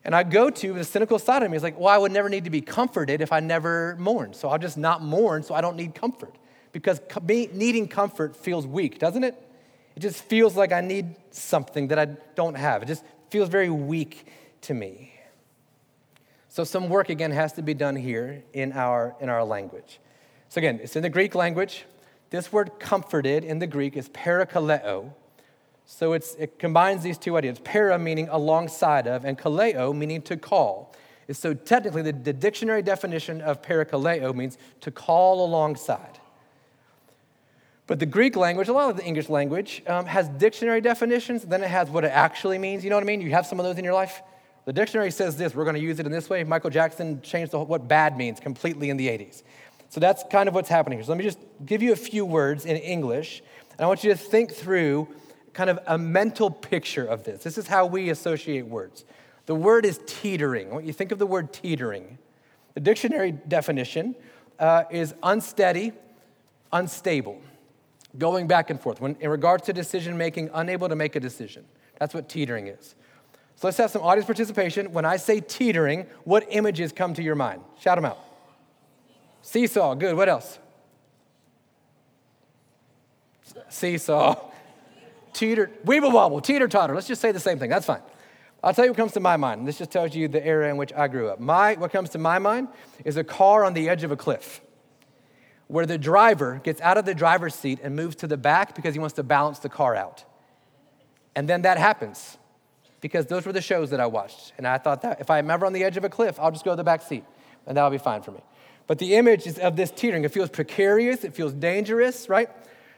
[0.04, 2.28] And I go to the cynical side of me is like, well, I would never
[2.28, 4.34] need to be comforted if I never mourned.
[4.34, 6.36] So I'll just not mourn so I don't need comfort.
[6.72, 9.34] Because needing comfort feels weak, doesn't it?
[9.94, 12.82] It just feels like I need something that I don't have.
[12.82, 14.26] It just feels very weak
[14.62, 15.11] to me.
[16.52, 20.00] So some work again has to be done here in our, in our language.
[20.50, 21.86] So again, it's in the Greek language.
[22.28, 25.14] This word comforted in the Greek is parakaleo.
[25.86, 30.94] So it combines these two ideas para meaning alongside of, and kaleo meaning to call.
[31.30, 36.18] So technically, the, the dictionary definition of parakaleo means to call alongside.
[37.86, 41.62] But the Greek language, a lot of the English language, um, has dictionary definitions, then
[41.62, 42.84] it has what it actually means.
[42.84, 43.22] You know what I mean?
[43.22, 44.20] You have some of those in your life?
[44.64, 46.44] The dictionary says this, we're going to use it in this way.
[46.44, 49.42] Michael Jackson changed the, what bad means completely in the 80s.
[49.88, 51.04] So that's kind of what's happening here.
[51.04, 54.10] So let me just give you a few words in English, and I want you
[54.10, 55.08] to think through
[55.52, 57.42] kind of a mental picture of this.
[57.42, 59.04] This is how we associate words.
[59.46, 60.70] The word is teetering.
[60.70, 62.18] When you think of the word teetering,
[62.74, 64.14] the dictionary definition
[64.58, 65.92] uh, is unsteady,
[66.72, 67.42] unstable,
[68.16, 69.00] going back and forth.
[69.00, 71.64] When, in regards to decision making, unable to make a decision.
[71.98, 72.94] That's what teetering is.
[73.62, 74.92] So let's have some audience participation.
[74.92, 77.62] When I say teetering, what images come to your mind?
[77.78, 78.18] Shout them out.
[79.42, 80.16] Seesaw, good.
[80.16, 80.58] What else?
[83.68, 84.34] Seesaw.
[85.32, 86.92] Teeter, weeble wobble, teeter totter.
[86.92, 87.70] Let's just say the same thing.
[87.70, 88.02] That's fine.
[88.64, 89.68] I'll tell you what comes to my mind.
[89.68, 91.38] This just tells you the era in which I grew up.
[91.38, 92.66] My, what comes to my mind
[93.04, 94.60] is a car on the edge of a cliff
[95.68, 98.92] where the driver gets out of the driver's seat and moves to the back because
[98.92, 100.24] he wants to balance the car out.
[101.36, 102.38] And then that happens
[103.02, 104.54] because those were the shows that I watched.
[104.56, 106.64] And I thought that if I'm ever on the edge of a cliff, I'll just
[106.64, 107.24] go to the back seat
[107.66, 108.40] and that'll be fine for me.
[108.86, 110.24] But the image is of this teetering.
[110.24, 112.48] It feels precarious, it feels dangerous, right?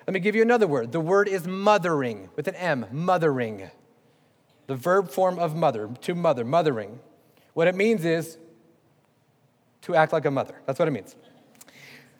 [0.06, 0.92] Let me give you another word.
[0.92, 3.70] The word is mothering with an M, mothering.
[4.66, 7.00] The verb form of mother, to mother, mothering.
[7.54, 8.38] What it means is
[9.82, 10.54] to act like a mother.
[10.66, 11.16] That's what it means.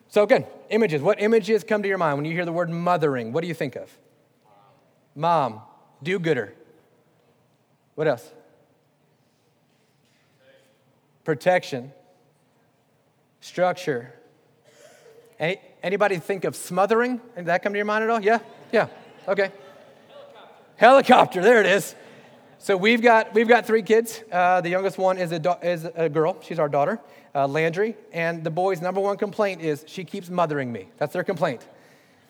[0.08, 1.02] So, again, images.
[1.02, 3.32] What images come to your mind when you hear the word mothering?
[3.32, 3.90] What do you think of?
[5.14, 5.60] Mom,
[6.02, 6.54] do gooder.
[7.94, 8.30] What else?
[11.24, 11.92] Protection.
[13.40, 14.12] Structure.
[15.38, 17.20] Any, anybody think of smothering?
[17.36, 18.20] Did that come to your mind at all?
[18.20, 18.38] Yeah?
[18.72, 18.88] Yeah.
[19.28, 19.50] Okay.
[20.76, 20.76] Helicopter.
[20.76, 21.42] Helicopter.
[21.42, 21.94] There it is.
[22.58, 24.22] So we've got, we've got three kids.
[24.32, 26.40] Uh, the youngest one is a, do- is a girl.
[26.40, 26.98] She's our daughter,
[27.34, 27.96] uh, Landry.
[28.12, 30.88] And the boy's number one complaint is she keeps mothering me.
[30.96, 31.66] That's their complaint.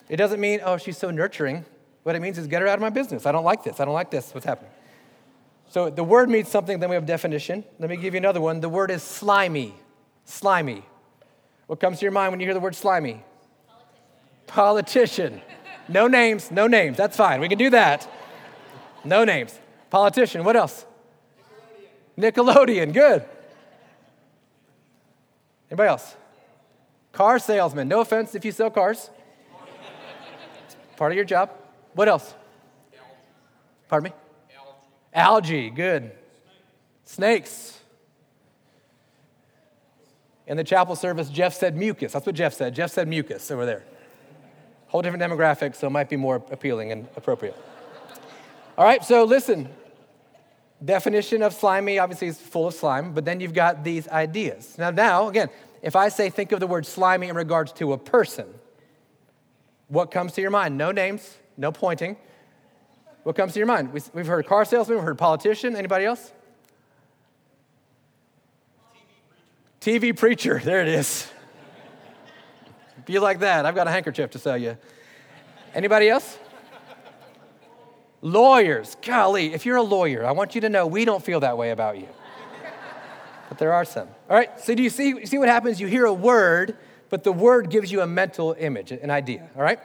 [0.08, 1.64] It doesn't mean, oh, she's so nurturing.
[2.02, 3.26] What it means is get her out of my business.
[3.26, 3.78] I don't like this.
[3.78, 4.34] I don't like this.
[4.34, 4.72] What's happening?
[5.74, 7.64] So the word means something, then we have definition.
[7.80, 8.60] Let me give you another one.
[8.60, 9.74] The word is slimy.
[10.24, 10.84] Slimy.
[11.66, 13.24] What comes to your mind when you hear the word slimy?
[14.46, 15.40] Politician.
[15.40, 15.42] Politician.
[15.88, 16.96] No names, no names.
[16.96, 17.40] That's fine.
[17.40, 18.08] We can do that.
[19.02, 19.58] No names.
[19.90, 20.44] Politician.
[20.44, 20.86] What else?
[22.16, 22.54] Nickelodeon.
[22.54, 22.92] Nickelodeon.
[22.92, 23.24] Good.
[25.72, 26.14] Anybody else?
[27.10, 27.88] Car salesman.
[27.88, 29.10] No offense if you sell cars.
[30.96, 31.50] part of your job.
[31.94, 32.32] What else?
[33.88, 34.23] Pardon me?
[35.14, 36.10] Algae, good.
[37.04, 37.78] Snakes.
[40.46, 42.12] In the chapel service, Jeff said mucus.
[42.12, 42.74] That's what Jeff said.
[42.74, 43.84] Jeff said mucus over there.
[44.88, 47.56] Whole different demographic, so it might be more appealing and appropriate.
[48.76, 49.68] All right, so listen.
[50.84, 54.76] Definition of slimy obviously is full of slime, but then you've got these ideas.
[54.76, 55.48] Now, now, again,
[55.80, 58.46] if I say think of the word slimy in regards to a person,
[59.88, 60.76] what comes to your mind?
[60.76, 62.16] No names, no pointing.
[63.24, 63.90] What comes to your mind?
[63.92, 65.74] We've heard car salesman, we've heard politician.
[65.74, 66.30] Anybody else?
[69.80, 70.14] TV preacher.
[70.14, 70.60] TV preacher.
[70.62, 71.26] There it is.
[73.06, 74.76] you like that, I've got a handkerchief to sell you.
[75.74, 76.38] Anybody else?
[78.20, 78.96] Lawyers.
[79.02, 81.70] Golly, if you're a lawyer, I want you to know we don't feel that way
[81.70, 82.08] about you.
[83.48, 84.08] but there are some.
[84.28, 85.80] All right, so do you see, see what happens?
[85.80, 86.76] You hear a word,
[87.08, 89.80] but the word gives you a mental image, an idea, all right?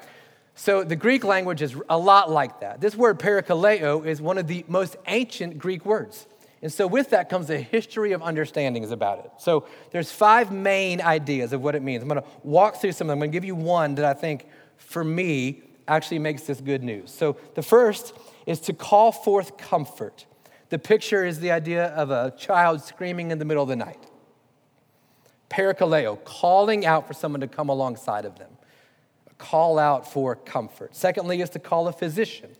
[0.59, 2.81] So the Greek language is a lot like that.
[2.81, 6.27] This word parakaleo is one of the most ancient Greek words.
[6.61, 9.31] And so with that comes a history of understandings about it.
[9.37, 12.03] So there's five main ideas of what it means.
[12.03, 13.19] I'm going to walk through some of them.
[13.19, 16.83] I'm going to give you one that I think for me actually makes this good
[16.83, 17.09] news.
[17.09, 18.13] So the first
[18.45, 20.25] is to call forth comfort.
[20.67, 24.07] The picture is the idea of a child screaming in the middle of the night.
[25.49, 28.49] Parakaleo, calling out for someone to come alongside of them.
[29.39, 30.95] Call out for comfort.
[30.95, 32.51] Secondly, is to call a physician,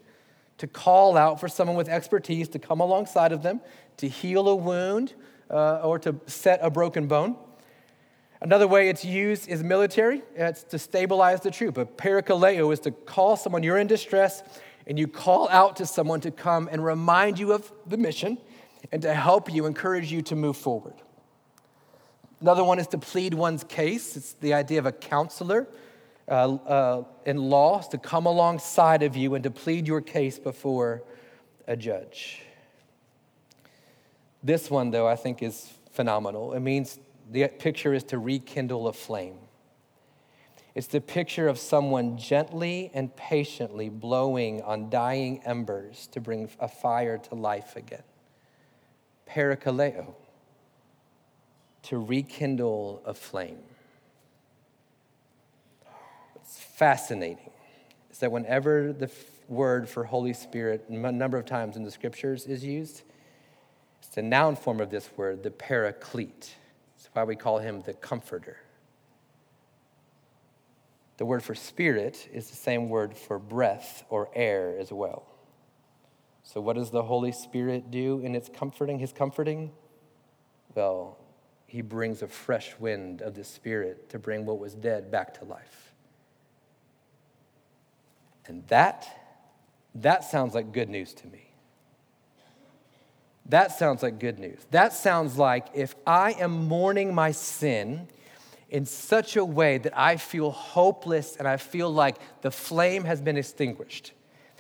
[0.58, 3.62] to call out for someone with expertise to come alongside of them,
[3.98, 5.14] to heal a wound,
[5.52, 7.36] uh, or to set a broken bone.
[8.42, 10.24] Another way it's used is military.
[10.36, 11.78] It's to stabilize the troop.
[11.78, 14.42] A parakaleo is to call someone, you're in distress,
[14.88, 18.38] and you call out to someone to come and remind you of the mission
[18.92, 20.96] and to help you, encourage you to move forward.
[22.40, 24.16] Another one is to plead one's case.
[24.16, 25.68] It's the idea of a counselor
[26.30, 31.04] uh, uh, in law to come alongside of you and to plead your case before
[31.68, 32.42] a judge.
[34.44, 36.54] This one, though, I think is phenomenal.
[36.54, 39.38] It means the picture is to rekindle a flame.
[40.76, 46.68] It's the picture of someone gently and patiently blowing on dying embers to bring a
[46.68, 48.04] fire to life again.
[49.28, 50.14] Parakaleo,
[51.84, 53.60] to rekindle a flame.
[56.50, 57.52] What's fascinating
[58.10, 59.12] is that whenever the
[59.48, 63.04] word for Holy Spirit, a number of times in the scriptures, is used,
[64.00, 66.56] it's the noun form of this word, the paraclete.
[66.98, 68.58] That's why we call him the comforter.
[71.18, 75.28] The word for spirit is the same word for breath or air as well.
[76.42, 79.72] So, what does the Holy Spirit do in its comforting, his comforting?
[80.74, 81.16] Well,
[81.68, 85.46] he brings a fresh wind of the Spirit to bring what was dead back to
[85.46, 85.89] life.
[88.50, 89.08] And that,
[89.96, 91.50] that sounds like good news to me.
[93.46, 94.60] That sounds like good news.
[94.72, 98.08] That sounds like if I am mourning my sin
[98.70, 103.22] in such a way that I feel hopeless and I feel like the flame has
[103.22, 104.14] been extinguished.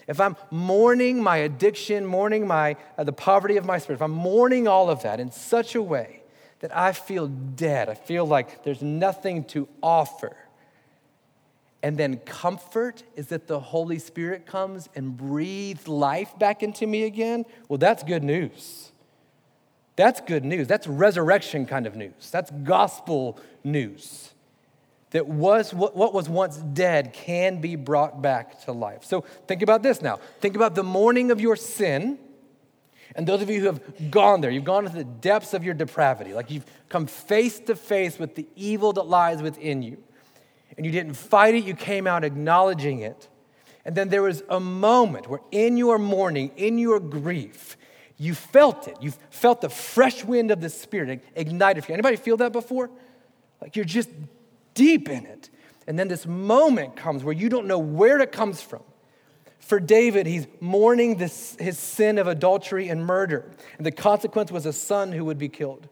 [0.07, 4.11] If I'm mourning my addiction, mourning my, uh, the poverty of my spirit, if I'm
[4.11, 6.23] mourning all of that in such a way
[6.61, 10.35] that I feel dead, I feel like there's nothing to offer,
[11.81, 17.03] and then comfort is that the Holy Spirit comes and breathes life back into me
[17.03, 18.91] again, well, that's good news.
[19.95, 20.67] That's good news.
[20.67, 22.29] That's resurrection kind of news.
[22.31, 24.33] That's gospel news.
[25.11, 29.03] That was what, what was once dead can be brought back to life.
[29.03, 30.19] So think about this now.
[30.39, 32.19] Think about the mourning of your sin.
[33.15, 35.73] And those of you who have gone there, you've gone to the depths of your
[35.73, 39.97] depravity, like you've come face to face with the evil that lies within you.
[40.79, 43.27] And you didn't fight it, you came out acknowledging it.
[43.83, 47.75] And then there was a moment where, in your mourning, in your grief,
[48.15, 48.95] you felt it.
[49.01, 51.95] You felt the fresh wind of the Spirit ignited for you.
[51.95, 52.89] Anybody feel that before?
[53.61, 54.07] Like you're just
[54.73, 55.49] deep in it.
[55.85, 58.83] And then this moment comes where you don't know where it comes from.
[59.59, 63.51] For David, he's mourning this, his sin of adultery and murder.
[63.75, 65.89] And the consequence was a son who would be killed.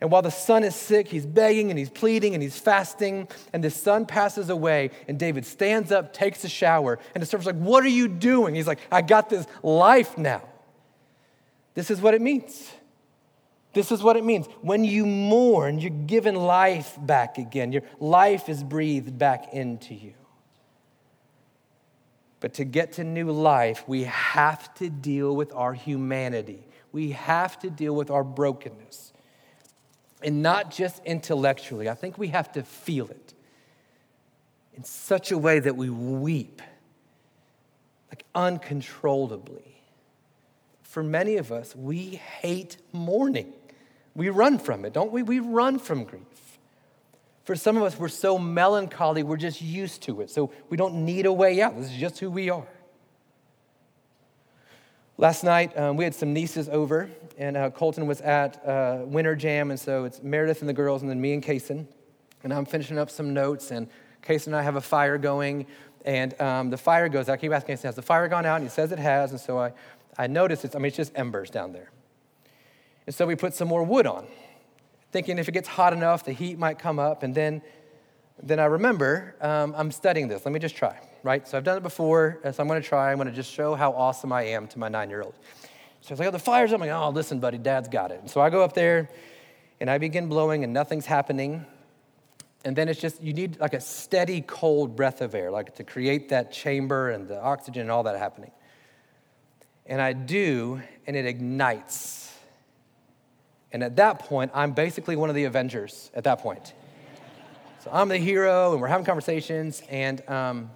[0.00, 3.28] And while the son is sick, he's begging and he's pleading and he's fasting.
[3.52, 4.90] And the son passes away.
[5.08, 6.98] And David stands up, takes a shower.
[7.14, 8.54] And the servant's like, What are you doing?
[8.54, 10.42] He's like, I got this life now.
[11.74, 12.70] This is what it means.
[13.72, 14.46] This is what it means.
[14.62, 17.72] When you mourn, you're given life back again.
[17.72, 20.14] Your life is breathed back into you.
[22.40, 26.66] But to get to new life, we have to deal with our humanity.
[26.92, 29.12] We have to deal with our brokenness.
[30.26, 33.32] And not just intellectually, I think we have to feel it
[34.74, 36.60] in such a way that we weep,
[38.10, 39.76] like uncontrollably
[40.96, 43.52] for many of us, we hate mourning.
[44.14, 45.22] We run from it, don't we?
[45.22, 46.22] We run from grief.
[47.44, 50.30] For some of us, we're so melancholy, we're just used to it.
[50.30, 51.76] So we don't need a way out.
[51.76, 52.66] This is just who we are.
[55.18, 59.34] Last night, um, we had some nieces over, and uh, Colton was at uh, Winter
[59.34, 61.86] Jam, and so it's Meredith and the girls, and then me and Kaysen.
[62.42, 63.88] And I'm finishing up some notes, and
[64.22, 65.66] Kaysen and I have a fire going,
[66.04, 67.28] and um, the fire goes.
[67.28, 68.56] I keep asking Kaysen, has the fire gone out?
[68.56, 69.72] And he says it has, and so I
[70.18, 71.90] I noticed it's, I mean, it's just embers down there.
[73.06, 74.26] And so we put some more wood on,
[75.12, 77.22] thinking if it gets hot enough, the heat might come up.
[77.22, 77.62] And then,
[78.42, 80.44] then I remember um, I'm studying this.
[80.44, 81.46] Let me just try, right?
[81.46, 83.10] So I've done it before, so I'm going to try.
[83.10, 85.34] I'm going to just show how awesome I am to my nine year old.
[86.00, 86.80] So he's like, oh, the fire's up.
[86.80, 88.20] I'm like, oh, listen, buddy, dad's got it.
[88.20, 89.10] And so I go up there,
[89.80, 91.66] And I begin blowing and nothing's happening.
[92.64, 95.84] And then it's just, you need like a steady, cold breath of air, like to
[95.84, 98.50] create that chamber and the oxygen and all that happening.
[99.84, 102.32] And I do, and it ignites.
[103.70, 106.72] And at that point, I'm basically one of the Avengers at that point.
[107.84, 109.82] So I'm the hero, and we're having conversations.
[109.88, 110.70] And um,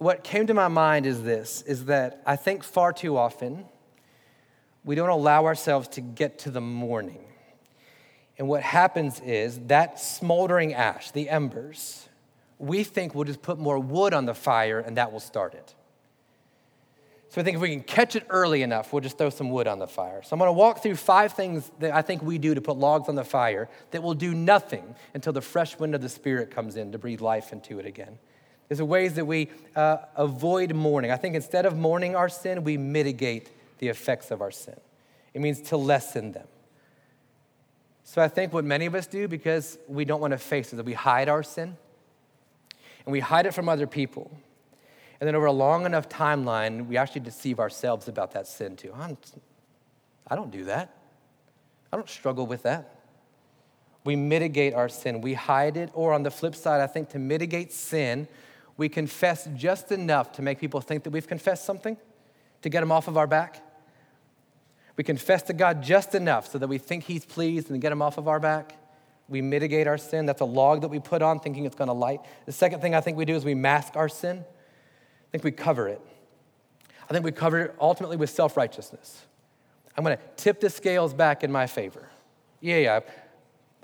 [0.00, 3.66] what came to my mind is this is that I think far too often
[4.82, 7.22] we don't allow ourselves to get to the mourning.
[8.38, 12.08] And what happens is that smoldering ash, the embers,
[12.58, 15.74] we think we'll just put more wood on the fire and that will start it.
[17.28, 19.68] So I think if we can catch it early enough, we'll just throw some wood
[19.68, 20.22] on the fire.
[20.22, 22.78] So I'm going to walk through five things that I think we do to put
[22.78, 26.50] logs on the fire that will do nothing until the fresh wind of the Spirit
[26.50, 28.18] comes in to breathe life into it again.
[28.70, 31.10] There's ways that we uh, avoid mourning.
[31.10, 34.78] I think instead of mourning our sin, we mitigate the effects of our sin.
[35.34, 36.46] It means to lessen them.
[38.04, 40.76] So I think what many of us do, because we don't want to face it,
[40.76, 41.76] that we hide our sin
[43.04, 44.30] and we hide it from other people.
[45.20, 48.94] And then over a long enough timeline, we actually deceive ourselves about that sin too.
[48.94, 50.94] I don't do that.
[51.92, 53.00] I don't struggle with that.
[54.04, 57.18] We mitigate our sin, we hide it, or on the flip side, I think to
[57.18, 58.28] mitigate sin,
[58.80, 61.98] we confess just enough to make people think that we've confessed something,
[62.62, 63.62] to get them off of our back.
[64.96, 68.00] We confess to God just enough so that we think He's pleased and get Him
[68.00, 68.78] off of our back.
[69.28, 70.24] We mitigate our sin.
[70.24, 72.20] That's a log that we put on thinking it's going to light.
[72.46, 74.38] The second thing I think we do is we mask our sin.
[74.48, 76.00] I think we cover it.
[77.10, 79.26] I think we cover it ultimately with self righteousness.
[79.94, 82.08] I'm going to tip the scales back in my favor.
[82.62, 83.00] Yeah, yeah.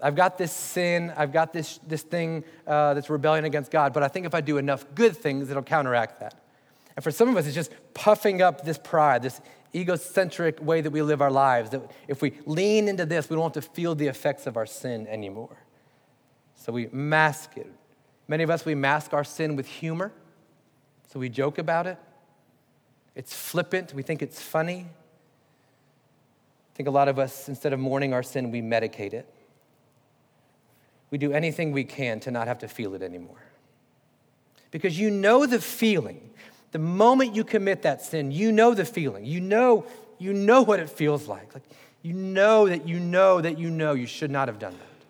[0.03, 4.03] I've got this sin, I've got this, this thing uh, that's rebellion against God, but
[4.03, 6.35] I think if I do enough good things, it'll counteract that.
[6.97, 9.41] And for some of us, it's just puffing up this pride, this
[9.75, 13.55] egocentric way that we live our lives, that if we lean into this, we don't
[13.55, 15.57] have to feel the effects of our sin anymore.
[16.55, 17.71] So we mask it.
[18.29, 20.13] Many of us, we mask our sin with humor.
[21.13, 21.99] So we joke about it.
[23.15, 23.95] It's flippant.
[23.95, 24.87] We think it's funny.
[26.73, 29.33] I think a lot of us, instead of mourning our sin, we medicate it.
[31.11, 33.43] We do anything we can to not have to feel it anymore.
[34.71, 36.27] Because you know the feeling
[36.77, 39.25] the moment you commit that sin, you know the feeling.
[39.25, 39.87] You know,
[40.19, 41.55] you know what it feels like.
[41.55, 41.63] Like
[42.03, 45.07] you know that you know that you know you should not have done that.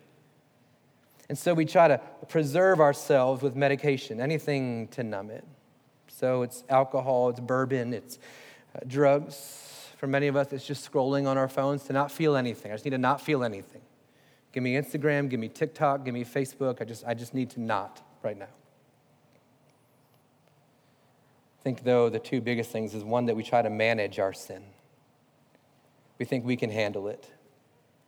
[1.27, 5.43] And so we try to preserve ourselves with medication, anything to numb it.
[6.07, 8.17] So it's alcohol, it's bourbon, it's
[8.73, 9.89] uh, drugs.
[9.97, 12.71] For many of us, it's just scrolling on our phones to not feel anything.
[12.71, 13.81] I just need to not feel anything.
[14.53, 16.81] Give me Instagram, give me TikTok, give me Facebook.
[16.81, 18.47] I just, I just need to not right now
[21.59, 24.31] I think, though, the two biggest things is one that we try to manage our
[24.31, 24.63] sin.
[26.17, 27.29] We think we can handle it.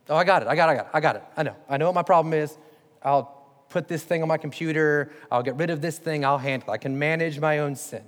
[0.07, 1.23] Oh, I got it, I got it, I got it, I got it.
[1.37, 1.55] I know.
[1.67, 2.57] I know what my problem is.
[3.03, 3.35] I'll
[3.69, 6.73] put this thing on my computer, I'll get rid of this thing, I'll handle it.
[6.73, 8.03] I can manage my own sin.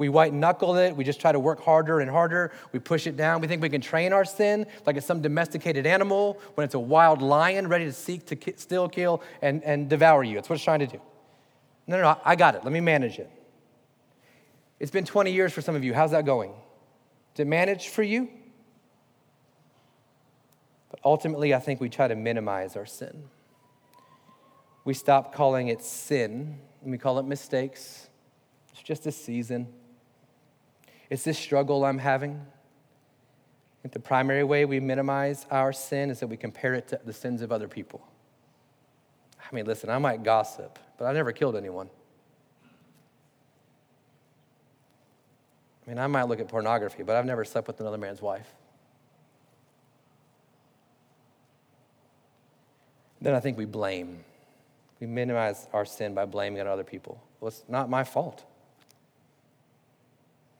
[0.00, 0.96] We white knuckle it.
[0.96, 2.52] We just try to work harder and harder.
[2.72, 3.42] We push it down.
[3.42, 6.78] We think we can train our sin like it's some domesticated animal when it's a
[6.80, 8.54] wild lion ready to seek to ki-
[8.92, 10.38] kill, and, and devour you.
[10.38, 10.98] It's what it's trying to do.
[11.86, 12.64] No, no, no, I got it.
[12.64, 13.30] Let me manage it.
[14.78, 15.92] It's been 20 years for some of you.
[15.92, 16.52] How's that going?
[17.34, 18.30] Is it managed for you?
[20.90, 23.24] But ultimately, I think we try to minimize our sin.
[24.86, 28.08] We stop calling it sin and we call it mistakes.
[28.72, 29.74] It's just a season.
[31.10, 32.40] It's this struggle I'm having.
[33.90, 37.42] The primary way we minimize our sin is that we compare it to the sins
[37.42, 38.06] of other people.
[39.40, 41.90] I mean, listen, I might gossip, but I never killed anyone.
[45.84, 48.46] I mean, I might look at pornography, but I've never slept with another man's wife.
[53.20, 54.24] Then I think we blame.
[55.00, 57.20] We minimize our sin by blaming it on other people.
[57.40, 58.44] Well, it's not my fault.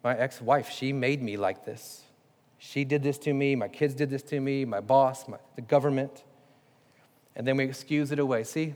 [0.02, 2.02] My ex wife, she made me like this.
[2.58, 3.56] She did this to me.
[3.56, 4.64] My kids did this to me.
[4.64, 6.24] My boss, my, the government.
[7.34, 8.44] And then we excuse it away.
[8.44, 8.74] See,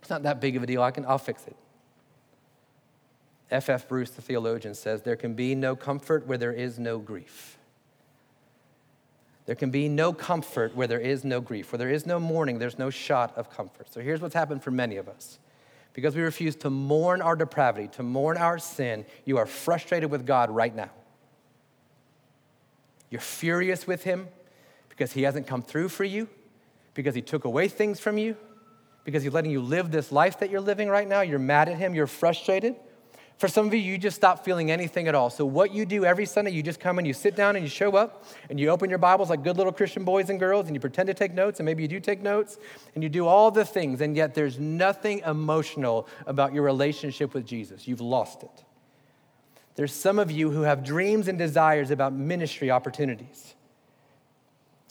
[0.00, 0.82] it's not that big of a deal.
[0.82, 1.56] I can, I'll fix it.
[3.50, 3.68] F.
[3.68, 3.88] F.
[3.88, 7.58] Bruce, the theologian, says there can be no comfort where there is no grief.
[9.46, 11.72] There can be no comfort where there is no grief.
[11.72, 13.90] Where there is no mourning, there's no shot of comfort.
[13.90, 15.38] So here's what's happened for many of us.
[15.92, 20.26] Because we refuse to mourn our depravity, to mourn our sin, you are frustrated with
[20.26, 20.90] God right now.
[23.10, 24.28] You're furious with Him
[24.88, 26.28] because He hasn't come through for you,
[26.94, 28.36] because He took away things from you,
[29.04, 31.22] because He's letting you live this life that you're living right now.
[31.22, 32.76] You're mad at Him, you're frustrated.
[33.38, 35.30] For some of you, you just stop feeling anything at all.
[35.30, 37.70] So, what you do every Sunday, you just come and you sit down and you
[37.70, 40.74] show up and you open your Bibles like good little Christian boys and girls and
[40.74, 42.58] you pretend to take notes and maybe you do take notes
[42.96, 47.46] and you do all the things, and yet there's nothing emotional about your relationship with
[47.46, 47.86] Jesus.
[47.86, 48.64] You've lost it.
[49.76, 53.54] There's some of you who have dreams and desires about ministry opportunities.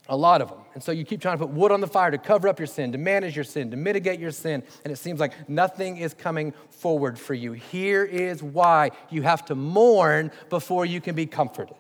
[0.10, 0.60] A lot of them.
[0.74, 2.68] And so you keep trying to put wood on the fire to cover up your
[2.68, 6.14] sin, to manage your sin, to mitigate your sin, and it seems like nothing is
[6.14, 7.54] coming forward for you.
[7.54, 11.78] Here is why you have to mourn before you can be comforted.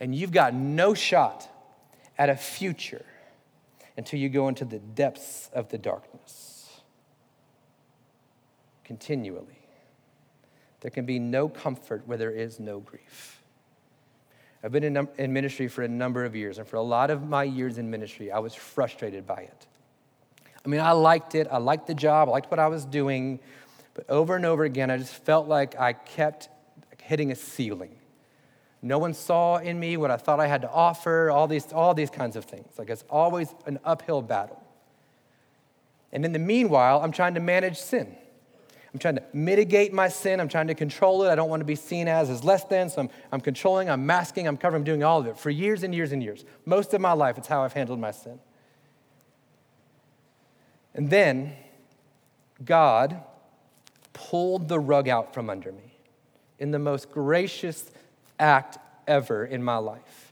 [0.00, 1.48] And you've got no shot
[2.16, 3.04] at a future
[3.96, 6.58] until you go into the depths of the darkness
[8.88, 9.58] continually.
[10.80, 13.37] There can be no comfort where there is no grief.
[14.62, 17.28] I've been in, in ministry for a number of years, and for a lot of
[17.28, 19.66] my years in ministry, I was frustrated by it.
[20.64, 23.38] I mean, I liked it, I liked the job, I liked what I was doing,
[23.94, 26.48] but over and over again, I just felt like I kept
[27.02, 27.94] hitting a ceiling.
[28.82, 31.94] No one saw in me what I thought I had to offer, all these, all
[31.94, 32.78] these kinds of things.
[32.78, 34.62] Like it's always an uphill battle.
[36.12, 38.16] And in the meanwhile, I'm trying to manage sin.
[38.98, 40.40] I'm trying to mitigate my sin.
[40.40, 41.30] I'm trying to control it.
[41.30, 42.90] I don't want to be seen as as less than.
[42.90, 45.84] So I'm, I'm controlling, I'm masking, I'm covering, I'm doing all of it for years
[45.84, 46.44] and years and years.
[46.66, 48.40] Most of my life, it's how I've handled my sin.
[50.94, 51.52] And then
[52.64, 53.22] God
[54.14, 55.94] pulled the rug out from under me
[56.58, 57.88] in the most gracious
[58.40, 60.27] act ever in my life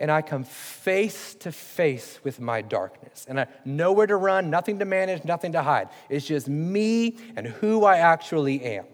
[0.00, 3.26] and I come face to face with my darkness.
[3.28, 5.90] And I nowhere to run, nothing to manage, nothing to hide.
[6.08, 8.86] It's just me and who I actually am.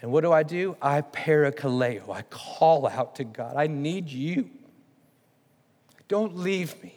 [0.00, 0.76] And what do I do?
[0.80, 2.08] I parakaleo.
[2.10, 3.54] I call out to God.
[3.54, 4.48] I need you.
[6.08, 6.94] Don't leave me.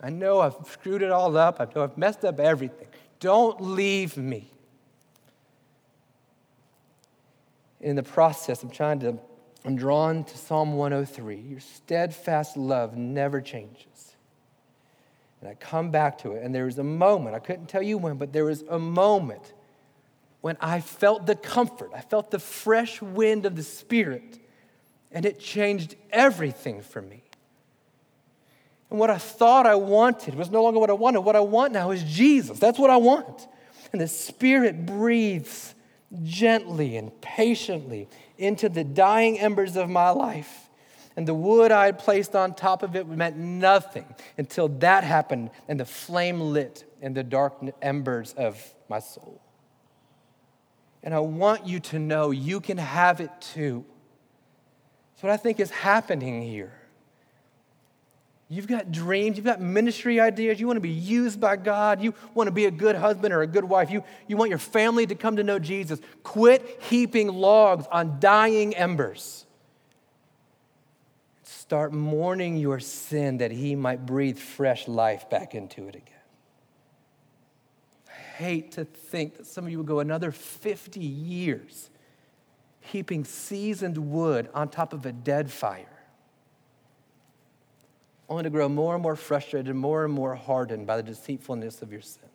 [0.00, 1.60] I know I've screwed it all up.
[1.60, 2.88] I know I've messed up everything.
[3.20, 4.50] Don't leave me.
[7.80, 9.18] In the process, I'm trying to
[9.68, 11.36] I'm drawn to Psalm 103.
[11.36, 14.14] Your steadfast love never changes.
[15.42, 17.98] And I come back to it, and there was a moment, I couldn't tell you
[17.98, 19.52] when, but there was a moment
[20.40, 24.38] when I felt the comfort, I felt the fresh wind of the Spirit,
[25.12, 27.22] and it changed everything for me.
[28.88, 31.20] And what I thought I wanted was no longer what I wanted.
[31.20, 32.58] What I want now is Jesus.
[32.58, 33.46] That's what I want.
[33.92, 35.74] And the Spirit breathes
[36.24, 38.08] gently and patiently
[38.38, 40.70] into the dying embers of my life.
[41.16, 44.06] And the wood I had placed on top of it meant nothing
[44.38, 49.40] until that happened and the flame lit in the dark embers of my soul.
[51.02, 53.84] And I want you to know you can have it too.
[55.12, 56.77] That's what I think is happening here.
[58.50, 62.14] You've got dreams, you've got ministry ideas, you want to be used by God, you
[62.32, 65.06] want to be a good husband or a good wife, you, you want your family
[65.06, 66.00] to come to know Jesus.
[66.22, 69.44] Quit heaping logs on dying embers.
[71.42, 76.14] Start mourning your sin that He might breathe fresh life back into it again.
[78.08, 81.90] I hate to think that some of you would go another 50 years
[82.80, 85.97] heaping seasoned wood on top of a dead fire
[88.28, 91.82] only to grow more and more frustrated, and more and more hardened by the deceitfulness
[91.82, 92.28] of your sin.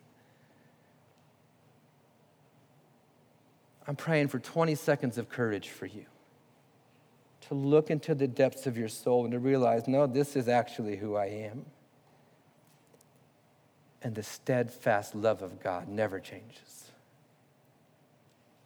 [3.86, 6.06] I'm praying for 20 seconds of courage for you
[7.48, 10.96] to look into the depths of your soul and to realize, no, this is actually
[10.96, 11.66] who I am.
[14.02, 16.90] And the steadfast love of God never changes.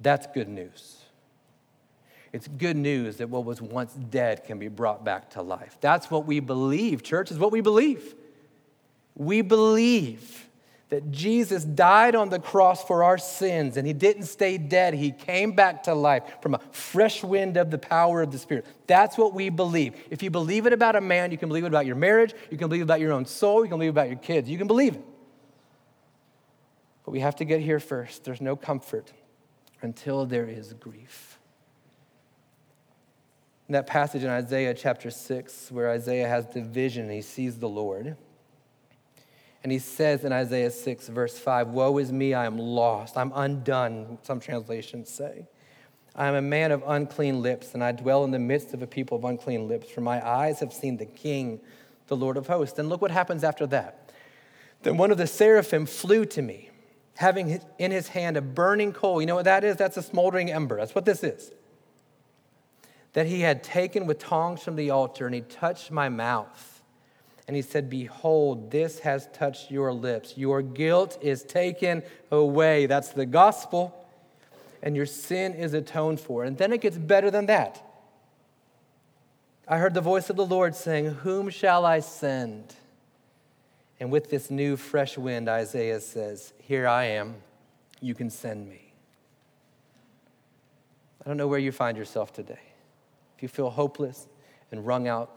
[0.00, 0.97] That's good news.
[2.32, 5.78] It's good news that what was once dead can be brought back to life.
[5.80, 8.14] That's what we believe, church, is what we believe.
[9.14, 10.46] We believe
[10.90, 14.94] that Jesus died on the cross for our sins and he didn't stay dead.
[14.94, 18.64] He came back to life from a fresh wind of the power of the Spirit.
[18.86, 19.94] That's what we believe.
[20.10, 22.56] If you believe it about a man, you can believe it about your marriage, you
[22.56, 24.48] can believe it about your own soul, you can believe it about your kids.
[24.48, 25.04] You can believe it.
[27.04, 28.24] But we have to get here first.
[28.24, 29.12] There's no comfort
[29.82, 31.38] until there is grief
[33.68, 37.58] in that passage in Isaiah chapter 6, where Isaiah has the vision and he sees
[37.58, 38.16] the Lord.
[39.62, 43.30] And he says in Isaiah 6, verse 5, Woe is me, I am lost, I'm
[43.34, 45.46] undone, some translations say.
[46.14, 48.86] I am a man of unclean lips, and I dwell in the midst of a
[48.86, 51.60] people of unclean lips, for my eyes have seen the King,
[52.06, 52.78] the Lord of hosts.
[52.78, 54.10] And look what happens after that.
[54.82, 56.70] Then one of the seraphim flew to me,
[57.16, 59.20] having in his hand a burning coal.
[59.20, 59.76] You know what that is?
[59.76, 60.76] That's a smoldering ember.
[60.76, 61.52] That's what this is
[63.18, 66.84] that he had taken with tongs from the altar, and he touched my mouth.
[67.48, 70.34] And he said, Behold, this has touched your lips.
[70.38, 72.86] Your guilt is taken away.
[72.86, 74.06] That's the gospel.
[74.84, 76.44] And your sin is atoned for.
[76.44, 77.84] And then it gets better than that.
[79.66, 82.72] I heard the voice of the Lord saying, Whom shall I send?
[83.98, 87.34] And with this new fresh wind, Isaiah says, Here I am,
[88.00, 88.92] you can send me.
[91.20, 92.67] I don't know where you find yourself today.
[93.39, 94.26] If you feel hopeless
[94.72, 95.30] and wrung out,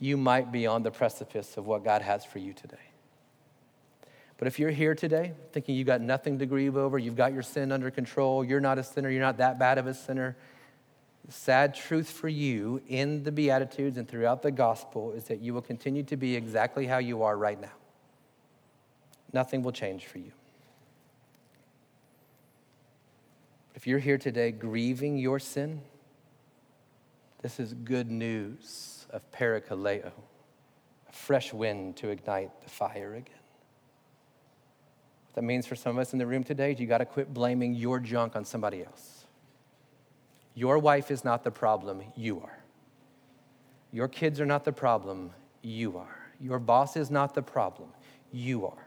[0.00, 2.76] you might be on the precipice of what God has for you today.
[4.36, 7.44] But if you're here today thinking you've got nothing to grieve over, you've got your
[7.44, 10.36] sin under control, you're not a sinner, you're not that bad of a sinner,
[11.24, 15.54] the sad truth for you in the Beatitudes and throughout the gospel is that you
[15.54, 17.72] will continue to be exactly how you are right now.
[19.32, 20.32] Nothing will change for you.
[23.76, 25.82] If you're here today grieving your sin,
[27.42, 30.12] this is good news of parakaleo,
[31.08, 33.34] a fresh wind to ignite the fire again.
[35.26, 37.04] What that means for some of us in the room today is you got to
[37.04, 39.24] quit blaming your junk on somebody else.
[40.54, 42.58] Your wife is not the problem, you are.
[43.92, 45.30] Your kids are not the problem,
[45.62, 46.16] you are.
[46.40, 47.90] Your boss is not the problem,
[48.32, 48.86] you are.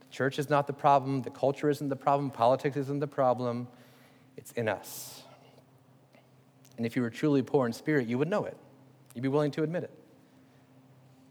[0.00, 3.68] The church is not the problem, the culture isn't the problem, politics isn't the problem,
[4.36, 5.19] it's in us.
[6.80, 8.56] And if you were truly poor in spirit, you would know it.
[9.14, 9.90] You'd be willing to admit it.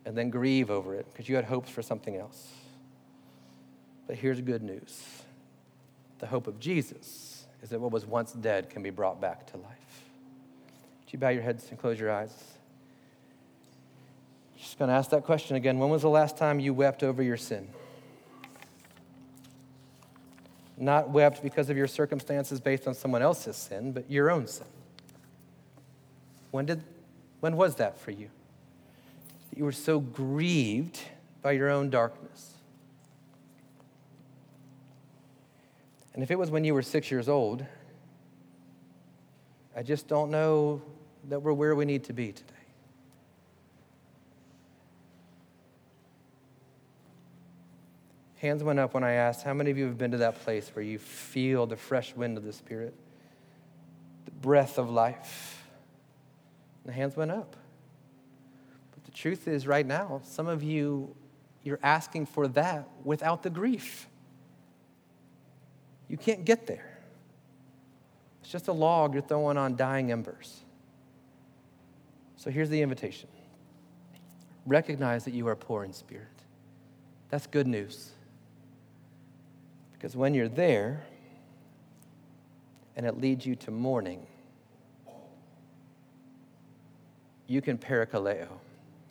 [0.05, 2.49] And then grieve over it because you had hopes for something else.
[4.05, 5.03] But here's good news
[6.19, 9.57] the hope of Jesus is that what was once dead can be brought back to
[9.57, 10.03] life.
[10.99, 12.31] Would you bow your heads and close your eyes?
[14.55, 15.79] Just going to ask that question again.
[15.79, 17.69] When was the last time you wept over your sin?
[20.77, 24.67] Not wept because of your circumstances based on someone else's sin, but your own sin.
[26.51, 26.83] When, did,
[27.39, 28.29] when was that for you?
[29.49, 30.99] That You were so grieved
[31.41, 32.53] by your own darkness.
[36.13, 37.65] And if it was when you were six years old,
[39.75, 40.81] I just don't know
[41.29, 42.53] that we're where we need to be today.
[48.39, 50.71] Hands went up when I asked, How many of you have been to that place
[50.73, 52.93] where you feel the fresh wind of the Spirit,
[54.25, 55.58] the breath of life?
[56.89, 57.55] The hands went up.
[58.95, 61.15] But the truth is, right now, some of you,
[61.61, 64.07] you're asking for that without the grief.
[66.07, 66.97] You can't get there.
[68.41, 70.61] It's just a log you're throwing on dying embers.
[72.37, 73.29] So here's the invitation
[74.65, 76.25] recognize that you are poor in spirit.
[77.29, 78.13] That's good news.
[79.93, 81.03] Because when you're there
[82.95, 84.25] and it leads you to mourning,
[87.49, 88.47] you can parakaleo,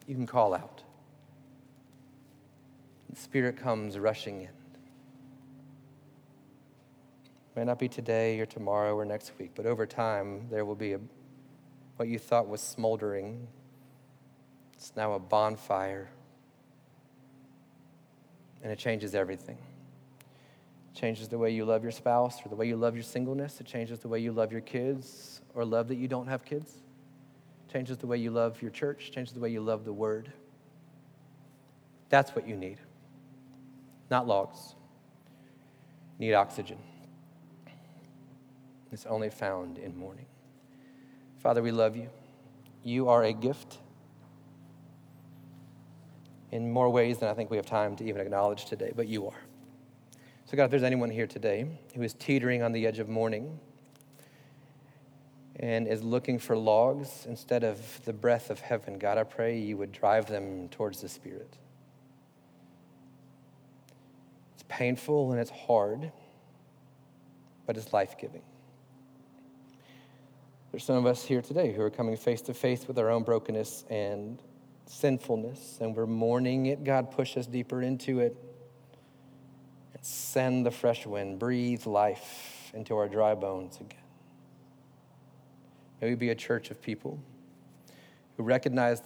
[0.07, 0.85] you can call out.
[3.11, 4.49] The Spirit comes rushing in.
[7.57, 10.93] May not be today or tomorrow or next week, but over time, there will be
[10.93, 11.01] a,
[11.97, 13.49] what you thought was smoldering.
[14.75, 16.09] It's now a bonfire.
[18.63, 19.59] And it changes everything.
[20.95, 23.61] It changes the way you love your spouse or the way you love your singleness.
[23.61, 26.73] It changes the way you love your kids or love that you don't have kids.
[27.73, 30.33] Changes the way you love your church, changes the way you love the word.
[32.09, 32.79] That's what you need.
[34.11, 34.75] Not logs.
[36.19, 36.79] You need oxygen
[38.91, 40.27] It's only found in mourning.
[41.39, 42.09] Father, we love you.
[42.83, 43.79] You are a gift
[46.51, 49.27] in more ways than I think we have time to even acknowledge today, but you
[49.27, 49.41] are.
[50.47, 53.61] So, God, if there's anyone here today who is teetering on the edge of mourning
[55.59, 59.77] and is looking for logs instead of the breath of heaven, God, I pray you
[59.77, 61.57] would drive them towards the Spirit.
[64.55, 66.13] It's painful and it's hard,
[67.67, 68.43] but it's life giving.
[70.71, 73.23] There's some of us here today who are coming face to face with our own
[73.23, 74.41] brokenness and
[74.87, 76.85] sinfulness, and we're mourning it.
[76.85, 78.37] God, push us deeper into it
[79.95, 83.98] and send the fresh wind, breathe life into our dry bones again.
[86.01, 87.19] May we be a church of people
[88.37, 89.03] who recognize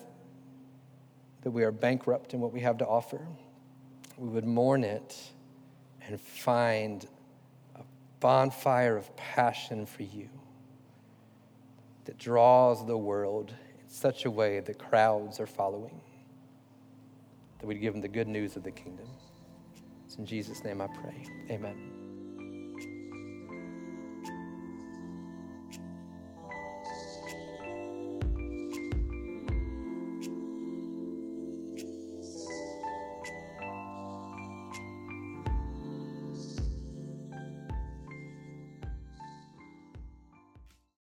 [1.43, 3.21] that we are bankrupt in what we have to offer.
[4.17, 5.19] We would mourn it
[6.07, 7.07] and find
[7.75, 7.81] a
[8.21, 10.29] bonfire of passion for you
[12.05, 16.01] that draws the world in such a way that crowds are following,
[17.59, 19.09] that we'd give them the good news of the kingdom.
[20.07, 21.25] It's in Jesus' name I pray.
[21.51, 22.02] Amen.